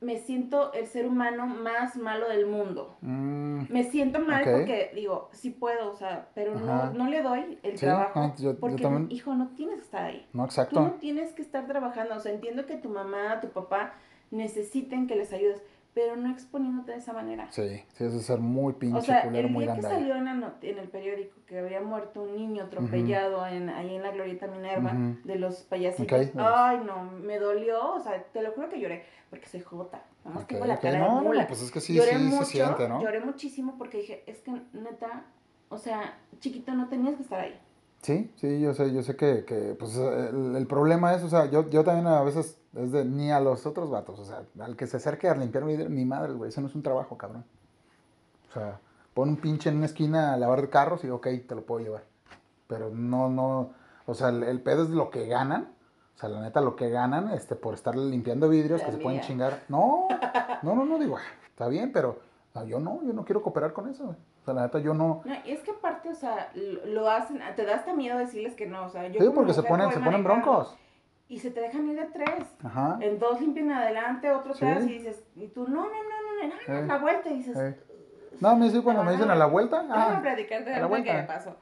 [0.00, 2.98] me siento el ser humano más malo del mundo.
[3.00, 7.58] Mm, me siento mal porque digo, sí puedo, o sea, pero no, no le doy
[7.62, 10.26] el trabajo porque, hijo, no tienes que estar ahí.
[10.34, 10.76] No, exacto.
[10.76, 13.94] Tú no tienes que estar trabajando, o sea, entiendo que tu mamá, tu papá
[14.30, 15.62] necesiten que les ayudes,
[15.96, 17.50] pero no exponiéndote de esa manera.
[17.50, 20.78] Sí, sí, eso es ser muy pinche o sea, el día que salió en, en,
[20.78, 24.92] el periódico que había muerto un niño atropellado en, ahí en la Glorieta Minerva
[25.24, 26.32] de los payasitos.
[26.36, 30.02] Ay, no, me dolió, o sea, te lo juro que lloré, porque soy jota.
[30.22, 31.42] Vamos okay, tengo la cara no, de mula.
[31.42, 33.00] No, pues es que sí, lloré sí mucho, se siente, ¿no?
[33.00, 35.24] Lloré muchísimo porque dije, es que neta,
[35.70, 37.58] o sea, chiquito no tenías que estar ahí.
[38.06, 41.46] Sí, sí, yo sé, yo sé que, que pues el, el, problema es, o sea,
[41.46, 44.76] yo, yo también a veces es de ni a los otros vatos, o sea, al
[44.76, 47.44] que se acerque a limpiar mi, mi madre, güey, eso no es un trabajo, cabrón.
[48.48, 48.78] O sea,
[49.12, 52.04] pon un pinche en una esquina a lavar carros y ok, te lo puedo llevar.
[52.68, 53.72] Pero no, no,
[54.06, 55.74] o sea, el, pedo es lo que ganan,
[56.14, 59.20] o sea, la neta, lo que ganan, este, por estar limpiando vidrios que se pueden
[59.22, 59.64] chingar.
[59.68, 60.06] No,
[60.62, 62.20] no, no, no, digo, está bien, pero
[62.68, 64.16] yo no, yo no quiero cooperar con eso, güey.
[64.46, 65.22] Sea, la neta, yo no...
[65.24, 66.52] No, y es que aparte, o sea,
[66.84, 69.20] lo hacen, te da hasta miedo decirles que no, o sea, yo...
[69.20, 70.76] Sí, porque se ponen, se ponen broncos
[71.28, 72.46] y se te dejan ir de tres.
[72.62, 72.96] Ajá.
[73.00, 76.80] En dos limpian adelante, otro atrás y dices, y tú, no, no, no, no, no,
[76.80, 77.76] no, la vuelta y dices...
[78.40, 79.84] No, me dicen cuando me dicen a la vuelta.
[79.90, 81.56] Ah, a platicarte de la vuelta que me pasó.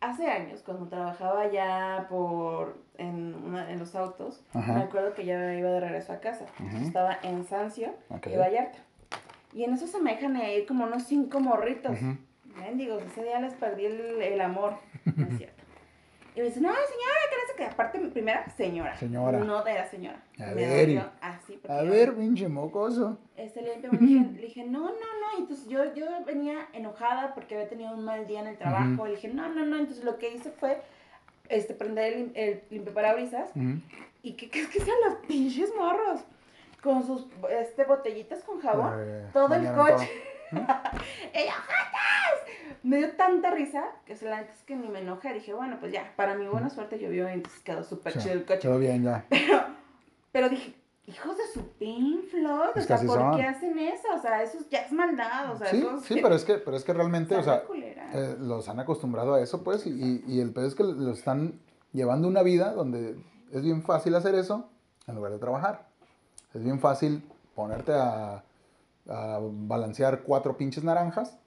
[0.00, 5.70] hace años, cuando trabajaba ya por, en, en los autos, me acuerdo que ya iba
[5.70, 6.46] de regreso a casa.
[6.82, 7.94] Estaba en Sancio
[8.26, 8.78] y Vallarta.
[9.52, 11.96] Y en eso se me dejan ir como unos cinco morritos.
[12.58, 14.74] Mendigos, ese día les perdí el, el amor.
[15.16, 15.58] No es cierto.
[16.38, 17.64] Y me dice, no, señora, que no sé qué.
[17.64, 18.96] Aparte, primera, señora.
[18.96, 19.40] Señora.
[19.40, 20.22] No de la señora.
[20.38, 21.02] A ver.
[21.20, 23.18] así, a ver, pinche mocoso.
[23.36, 25.38] Este, le, dije, le dije, no, no, no.
[25.38, 29.06] Entonces yo, yo venía enojada porque había tenido un mal día en el trabajo.
[29.06, 29.78] Le dije, no, no, no.
[29.78, 30.80] Entonces lo que hice fue
[31.48, 33.50] este, prender el, el limpiaparabrisas.
[34.22, 36.20] ¿Y qué crees que sean los pinches morros?
[36.88, 38.94] Con sus este, botellitas con jabón.
[39.34, 40.08] todo el coche.
[41.34, 41.52] Ella,
[42.82, 45.34] me dio tanta risa que se la es que ni me enojé.
[45.34, 48.46] Dije, bueno, pues ya, para mi buena suerte llovió y entonces quedó súper chido el
[48.46, 48.66] coche.
[48.66, 49.26] Todo bien, ya.
[49.28, 49.64] Pero,
[50.32, 50.74] pero dije,
[51.04, 54.08] hijos de su pinflot, o sea, ¿por qué hacen eso?
[54.14, 56.84] O sea, eso ya es maldad, o sea, Sí, sí, pero es que, pero es
[56.84, 57.64] que realmente, o sea,
[58.14, 61.60] eh, los han acostumbrado a eso, pues, y, y el peor es que los están
[61.92, 63.16] llevando una vida donde
[63.52, 64.70] es bien fácil hacer eso
[65.06, 65.87] en lugar de trabajar.
[66.54, 67.22] Es bien fácil
[67.54, 68.42] ponerte a,
[69.08, 71.38] a balancear cuatro pinches naranjas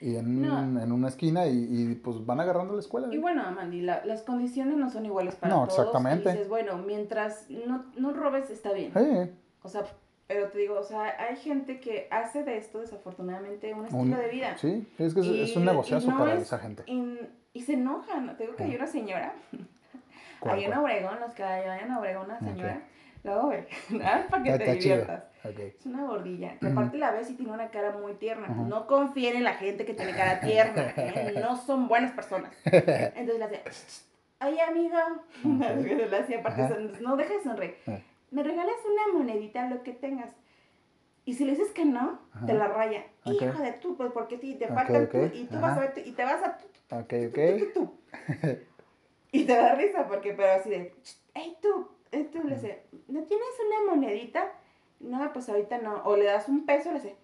[0.00, 3.08] y en, en una esquina y, y, pues van agarrando la escuela.
[3.10, 5.78] Y bueno, Mandy, las condiciones no son iguales para no, todos.
[5.78, 6.28] exactamente.
[6.28, 8.92] Y dices, bueno, mientras no, no robes está bien.
[8.94, 9.32] Sí.
[9.62, 9.84] O sea,
[10.28, 14.28] pero te digo, o sea, hay gente que hace de esto desafortunadamente un estilo de
[14.28, 14.56] vida.
[14.58, 16.84] Sí, es que es, un negociazo para esa gente.
[16.86, 18.36] Y, se enojan.
[18.36, 19.34] Te digo que hay una señora,
[20.42, 22.82] hay una Obregón, los que vayan a Obregón, una señora,
[23.24, 23.68] luego ver,
[24.30, 25.24] para que te diviertas.
[25.44, 26.58] Es una gordilla.
[26.58, 28.48] Que aparte la ves y tiene una cara muy tierna.
[28.48, 30.92] No confíen en la gente que tiene cara tierna.
[30.96, 31.34] ¿eh?
[31.40, 32.52] No son buenas personas.
[32.64, 33.62] Entonces le hacía,
[34.40, 35.20] ay amiga.
[35.44, 37.76] le hacía aparte, no dejes de sonreír.
[37.86, 37.98] Ah.
[38.30, 40.34] Me regalas una monedita, lo que tengas.
[41.24, 43.04] Y si le dices que no, te la raya.
[43.24, 45.02] Hijo de tú, pues porque sí, te falta
[45.34, 46.58] y tú vas a ver, y te vas a...
[46.98, 47.38] Ok, ok.
[49.32, 50.94] y te da risa porque, pero así de,
[51.34, 54.52] hey tú, tú le dice, ¿no tienes una monedita?
[55.00, 56.02] No, pues ahorita no.
[56.04, 57.16] O le das un peso y le dice,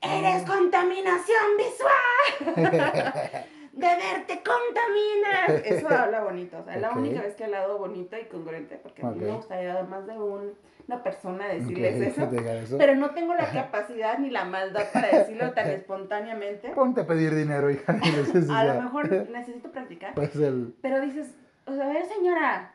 [0.00, 2.54] ¡Eres contaminación visual!
[3.72, 5.62] ¡De verte contamina!
[5.64, 6.58] Eso habla bonito.
[6.58, 9.20] O sea, es la única vez que he hablado bonito y congruente, porque a mí
[9.20, 14.44] me gustaría, además de una persona, decirles eso, Pero no tengo la capacidad ni la
[14.44, 16.70] maldad para decirlo tan espontáneamente.
[16.70, 17.98] Ponte a pedir dinero, hija.
[18.50, 20.14] a lo mejor necesito practicar.
[20.14, 20.74] Pues el...
[20.80, 21.34] Pero dices,
[21.66, 22.72] o sea, a ver, señora,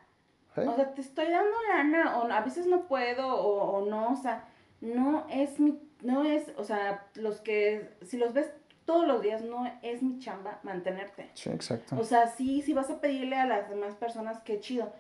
[0.56, 4.46] o sea, te estoy dando lana, o a veces no puedo, o, no, o sea,
[4.82, 8.52] no es mi, no es, o sea, los que, si los ves
[8.86, 11.30] todos los días, no es mi chamba mantenerte.
[11.34, 11.98] Sí, exacto.
[11.98, 14.94] O sea, sí, sí vas a pedirle a las demás personas, qué chido,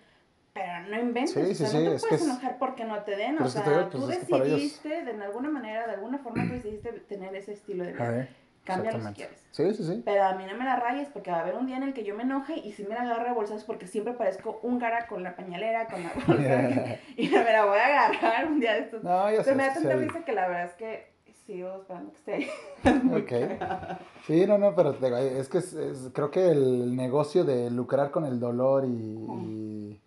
[0.53, 3.41] pero no inventes, sí, sí, o sea, no te puedes enojar porque no te den,
[3.41, 7.53] o sea, tú pues, decidiste, de alguna manera, de alguna forma, tú decidiste tener ese
[7.53, 8.27] estilo de vida.
[8.63, 9.45] Cámbialo si quieres.
[9.51, 10.01] Sí, sí, sí.
[10.05, 11.93] Pero a mí no me la rayes porque va a haber un día en el
[11.93, 15.07] que yo me enoje y si me la agarre a bolsas porque siempre parezco húngara
[15.07, 16.97] con la pañalera, con la bolsa.
[17.17, 19.03] y me la voy a agarrar un día de estos.
[19.03, 21.13] No, ya Se me da tanta risa que la verdad es que
[21.45, 22.49] sigo esperando que esté.
[23.13, 23.61] ok.
[24.25, 25.75] Sí, no, no, pero es que es,
[26.13, 29.99] creo que el negocio de lucrar con el dolor y,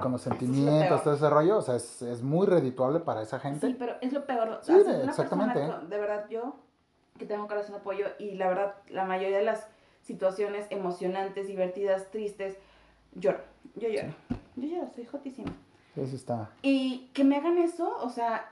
[0.00, 3.66] con los sentimientos, todo ese rollo, o sea, es, es, muy redituable para esa gente.
[3.66, 4.60] Sí, pero es lo peor.
[4.62, 4.72] Sí,
[5.04, 5.60] exactamente.
[5.60, 6.56] de verdad, yo
[7.18, 9.66] que tengo corazón de apoyo y la verdad, la mayoría de las
[10.02, 12.56] situaciones emocionantes, divertidas, tristes,
[13.14, 13.40] lloro.
[13.74, 14.14] Yo lloro.
[14.56, 15.52] Yo lloro, soy jotísima.
[15.96, 16.50] Eso está.
[16.62, 18.50] Y que me hagan eso, o sea,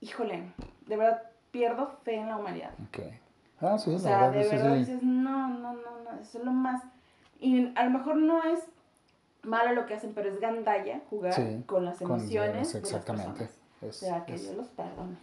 [0.00, 0.52] híjole,
[0.86, 2.72] de verdad pierdo fe en la humanidad.
[2.88, 3.04] Ok.
[3.60, 6.82] Ah, sí, o sea, de verdad dices, no, no, no, no, eso es lo más.
[7.40, 8.60] Y a lo mejor no es
[9.42, 11.34] malo lo que hacen, pero es gandalla jugar
[11.66, 12.74] con las emociones.
[12.74, 13.48] exactamente.
[13.80, 15.16] o sea, que yo los perdone.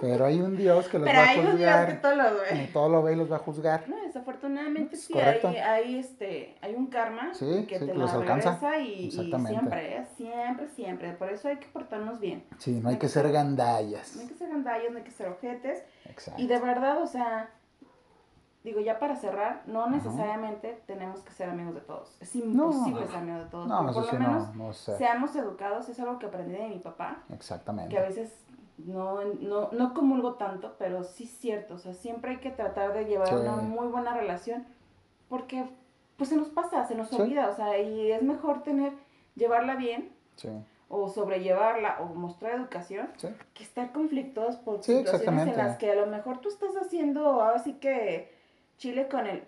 [0.00, 1.36] Pero hay un Dios que los va a juzgar.
[1.36, 2.70] Pero hay un Dios que todo lo ve.
[2.72, 3.88] Todo lo ve y los va a juzgar.
[3.88, 8.78] No, desafortunadamente sí, hay, hay, este, hay un karma que te los alcanza.
[8.78, 11.12] Y, siempre, siempre, siempre.
[11.12, 12.44] Por eso hay que portarnos bien.
[12.58, 14.16] Sí, no hay, que, ser gandallas.
[14.16, 15.82] No hay que ser gandallas, no hay que ser ojetes.
[16.04, 16.40] Exacto.
[16.40, 17.50] Y de verdad, o sea,
[18.62, 22.16] digo, ya para cerrar, no necesariamente tenemos que ser amigos de todos.
[22.20, 23.68] Es imposible ser amigos de todos.
[23.68, 27.24] No, por lo menos no, seamos educados, es algo que aprendí de mi papá.
[27.32, 27.90] Exactamente.
[27.90, 28.30] Que a veces
[28.78, 32.94] no, no, no comulgo tanto, pero sí es cierto, o sea, siempre hay que tratar
[32.94, 34.64] de llevar una muy buena relación,
[35.28, 35.64] porque
[36.16, 38.92] pues se nos pasa, se nos olvida, o sea, y es mejor tener,
[39.34, 40.10] llevarla bien,
[40.88, 43.08] o sobrellevarla, o mostrar educación,
[43.54, 47.74] que estar conflictos por situaciones en las que a lo mejor tú estás haciendo, así
[47.74, 48.32] que
[48.78, 49.42] chile con el...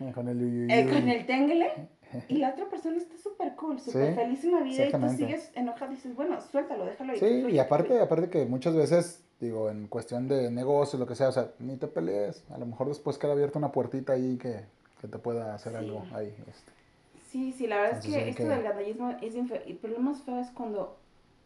[0.00, 1.88] Eh, con el, eh, con el tengle
[2.28, 5.50] y la otra persona está súper cool, súper feliz en la vida y tú sigues
[5.54, 7.18] enojado y dices, bueno, suéltalo, déjalo ahí.
[7.18, 11.28] Sí, y aparte, aparte que muchas veces, digo, en cuestión de negocios, lo que sea,
[11.28, 12.44] o sea, ni te pelees.
[12.50, 14.64] A lo mejor después queda abierta una puertita ahí que
[15.00, 16.34] que te pueda hacer algo ahí.
[16.48, 16.72] Este.
[17.30, 19.78] Sí, sí, la verdad es que esto del gandallismo es infeliz.
[19.80, 20.96] Pero lo más feo es cuando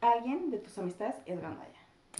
[0.00, 1.68] alguien de tus amistades es gandalla.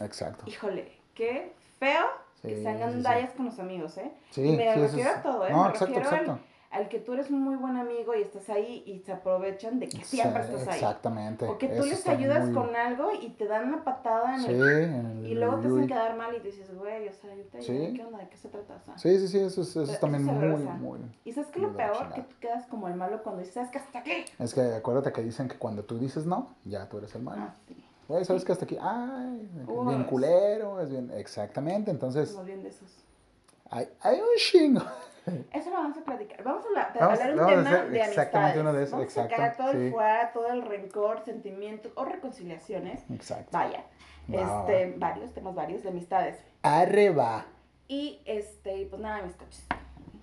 [0.01, 0.45] Exacto.
[0.47, 2.07] Híjole, qué feo
[2.43, 4.11] que sean gandallas con los amigos, ¿eh?
[4.31, 5.53] Sí, y me refiero a todo, ¿eh?
[5.53, 6.41] No, me exacto, exacto al
[6.89, 10.05] que tú eres un muy buen amigo y estás ahí y se aprovechan de que
[10.05, 10.75] siempre estás ahí.
[10.75, 11.47] Exactamente.
[11.47, 15.27] O que tú les ayudas con algo y te dan una patada en sí, el...
[15.27, 18.05] Y luego te hacen quedar mal y dices, güey, o sea, yo te ayudo, ¿qué
[18.05, 18.19] onda?
[18.19, 18.83] ¿De qué se trata?
[18.97, 21.01] sí, sí, sí, eso, eso, es también muy, muy...
[21.25, 22.13] ¿Y sabes qué es lo peor?
[22.15, 24.25] Que tú quedas como el malo cuando dices, ¿sabes que hasta aquí?
[24.39, 27.43] Es que acuérdate que dicen que cuando tú dices no, ya tú eres el malo.
[27.43, 27.85] Ah, sí.
[28.09, 28.77] Güey, ¿sabes que hasta aquí?
[28.81, 31.11] Ay, es bien culero, es bien...
[31.15, 32.31] Exactamente, entonces...
[32.31, 33.05] Somos bien de esos.
[33.71, 34.83] Hay, hay un chingo.
[35.53, 36.43] Eso lo vamos a platicar.
[36.43, 38.99] Vamos a, hablar un tema de exactamente uno de esos.
[38.99, 43.03] Vamos a sacar todo el fuá, todo el rencor, sentimientos o reconciliaciones.
[43.11, 43.51] Exacto.
[43.53, 43.85] Vaya.
[44.29, 46.39] este, varios, temas varios de amistades.
[46.63, 47.47] Arriba.
[47.89, 49.67] Y este, pues nada, mis coches.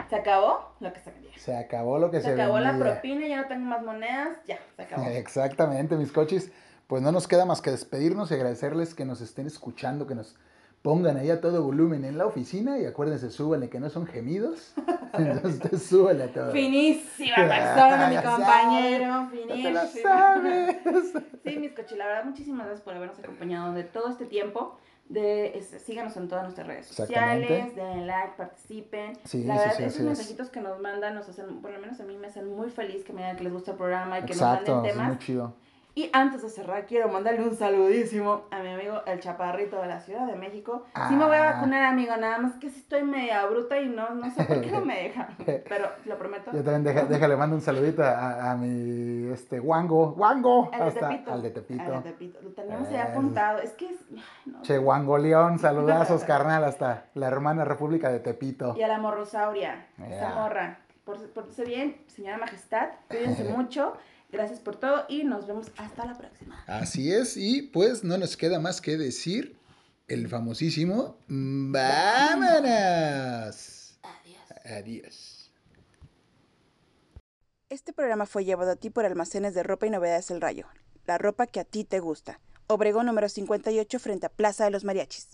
[0.09, 1.31] Se acabó lo que se vendía.
[1.37, 4.57] Se acabó lo que se, se acabó la propina, ya no tengo más monedas, ya,
[4.75, 5.03] se acabó.
[5.07, 6.51] Exactamente, mis coches.
[6.87, 10.35] Pues no nos queda más que despedirnos y agradecerles que nos estén escuchando, que nos
[10.81, 14.73] pongan ahí a todo volumen en la oficina y acuérdense, súbanle que no son gemidos.
[15.13, 16.51] Entonces súbele a todo.
[16.51, 19.29] Finísima persona, mi compañero.
[19.31, 19.85] Finísima.
[19.85, 20.77] sabes.
[21.43, 24.77] Sí, mis coches, la verdad, muchísimas gracias por habernos acompañado de todo este tiempo.
[25.07, 29.13] De, síganos en todas nuestras redes sociales, denle like, participen.
[29.23, 32.15] Sí, la verdad, esos mensajitos que nos mandan nos hacen, por lo menos a mí
[32.17, 34.41] me hacen muy feliz que me digan que les gusta el programa y que nos
[34.41, 34.87] manden temas.
[34.87, 35.55] Es muy chido
[35.99, 39.99] y antes de cerrar, quiero mandarle un saludísimo a mi amigo el Chaparrito de la
[39.99, 40.85] Ciudad de México.
[41.09, 41.53] Sí me voy a ah.
[41.55, 44.71] vacunar, amigo, nada más que si estoy media bruta y no, no sé por qué
[44.71, 45.27] no me deja.
[45.45, 46.51] Pero lo prometo.
[46.53, 50.13] Yo también deja, déjale, mando un saludito a, a, mi este Wango.
[50.13, 50.71] ¡Wango!
[50.71, 51.33] Al de Tepito.
[51.33, 51.83] Al de Tepito.
[51.83, 52.41] Al de Tepito.
[52.43, 53.59] Lo teníamos ya apuntado.
[53.59, 53.97] Es que es.
[54.61, 58.73] che, Wango León, saludazos, carnal, hasta la hermana República de Tepito.
[58.77, 60.79] Y a la morrosauria, esa morra.
[61.03, 63.97] Por, portarse bien, señora Majestad, cuídense mucho.
[64.31, 66.63] Gracias por todo y nos vemos hasta la próxima.
[66.67, 69.57] Así es, y pues no nos queda más que decir
[70.07, 72.69] el famosísimo ¡Vámonos!
[74.03, 74.65] Adiós.
[74.65, 75.51] Adiós.
[77.69, 80.67] Este programa fue llevado a ti por Almacenes de Ropa y Novedades El Rayo,
[81.05, 82.39] la ropa que a ti te gusta.
[82.67, 85.27] Obregón número 58 frente a Plaza de los Mariachis.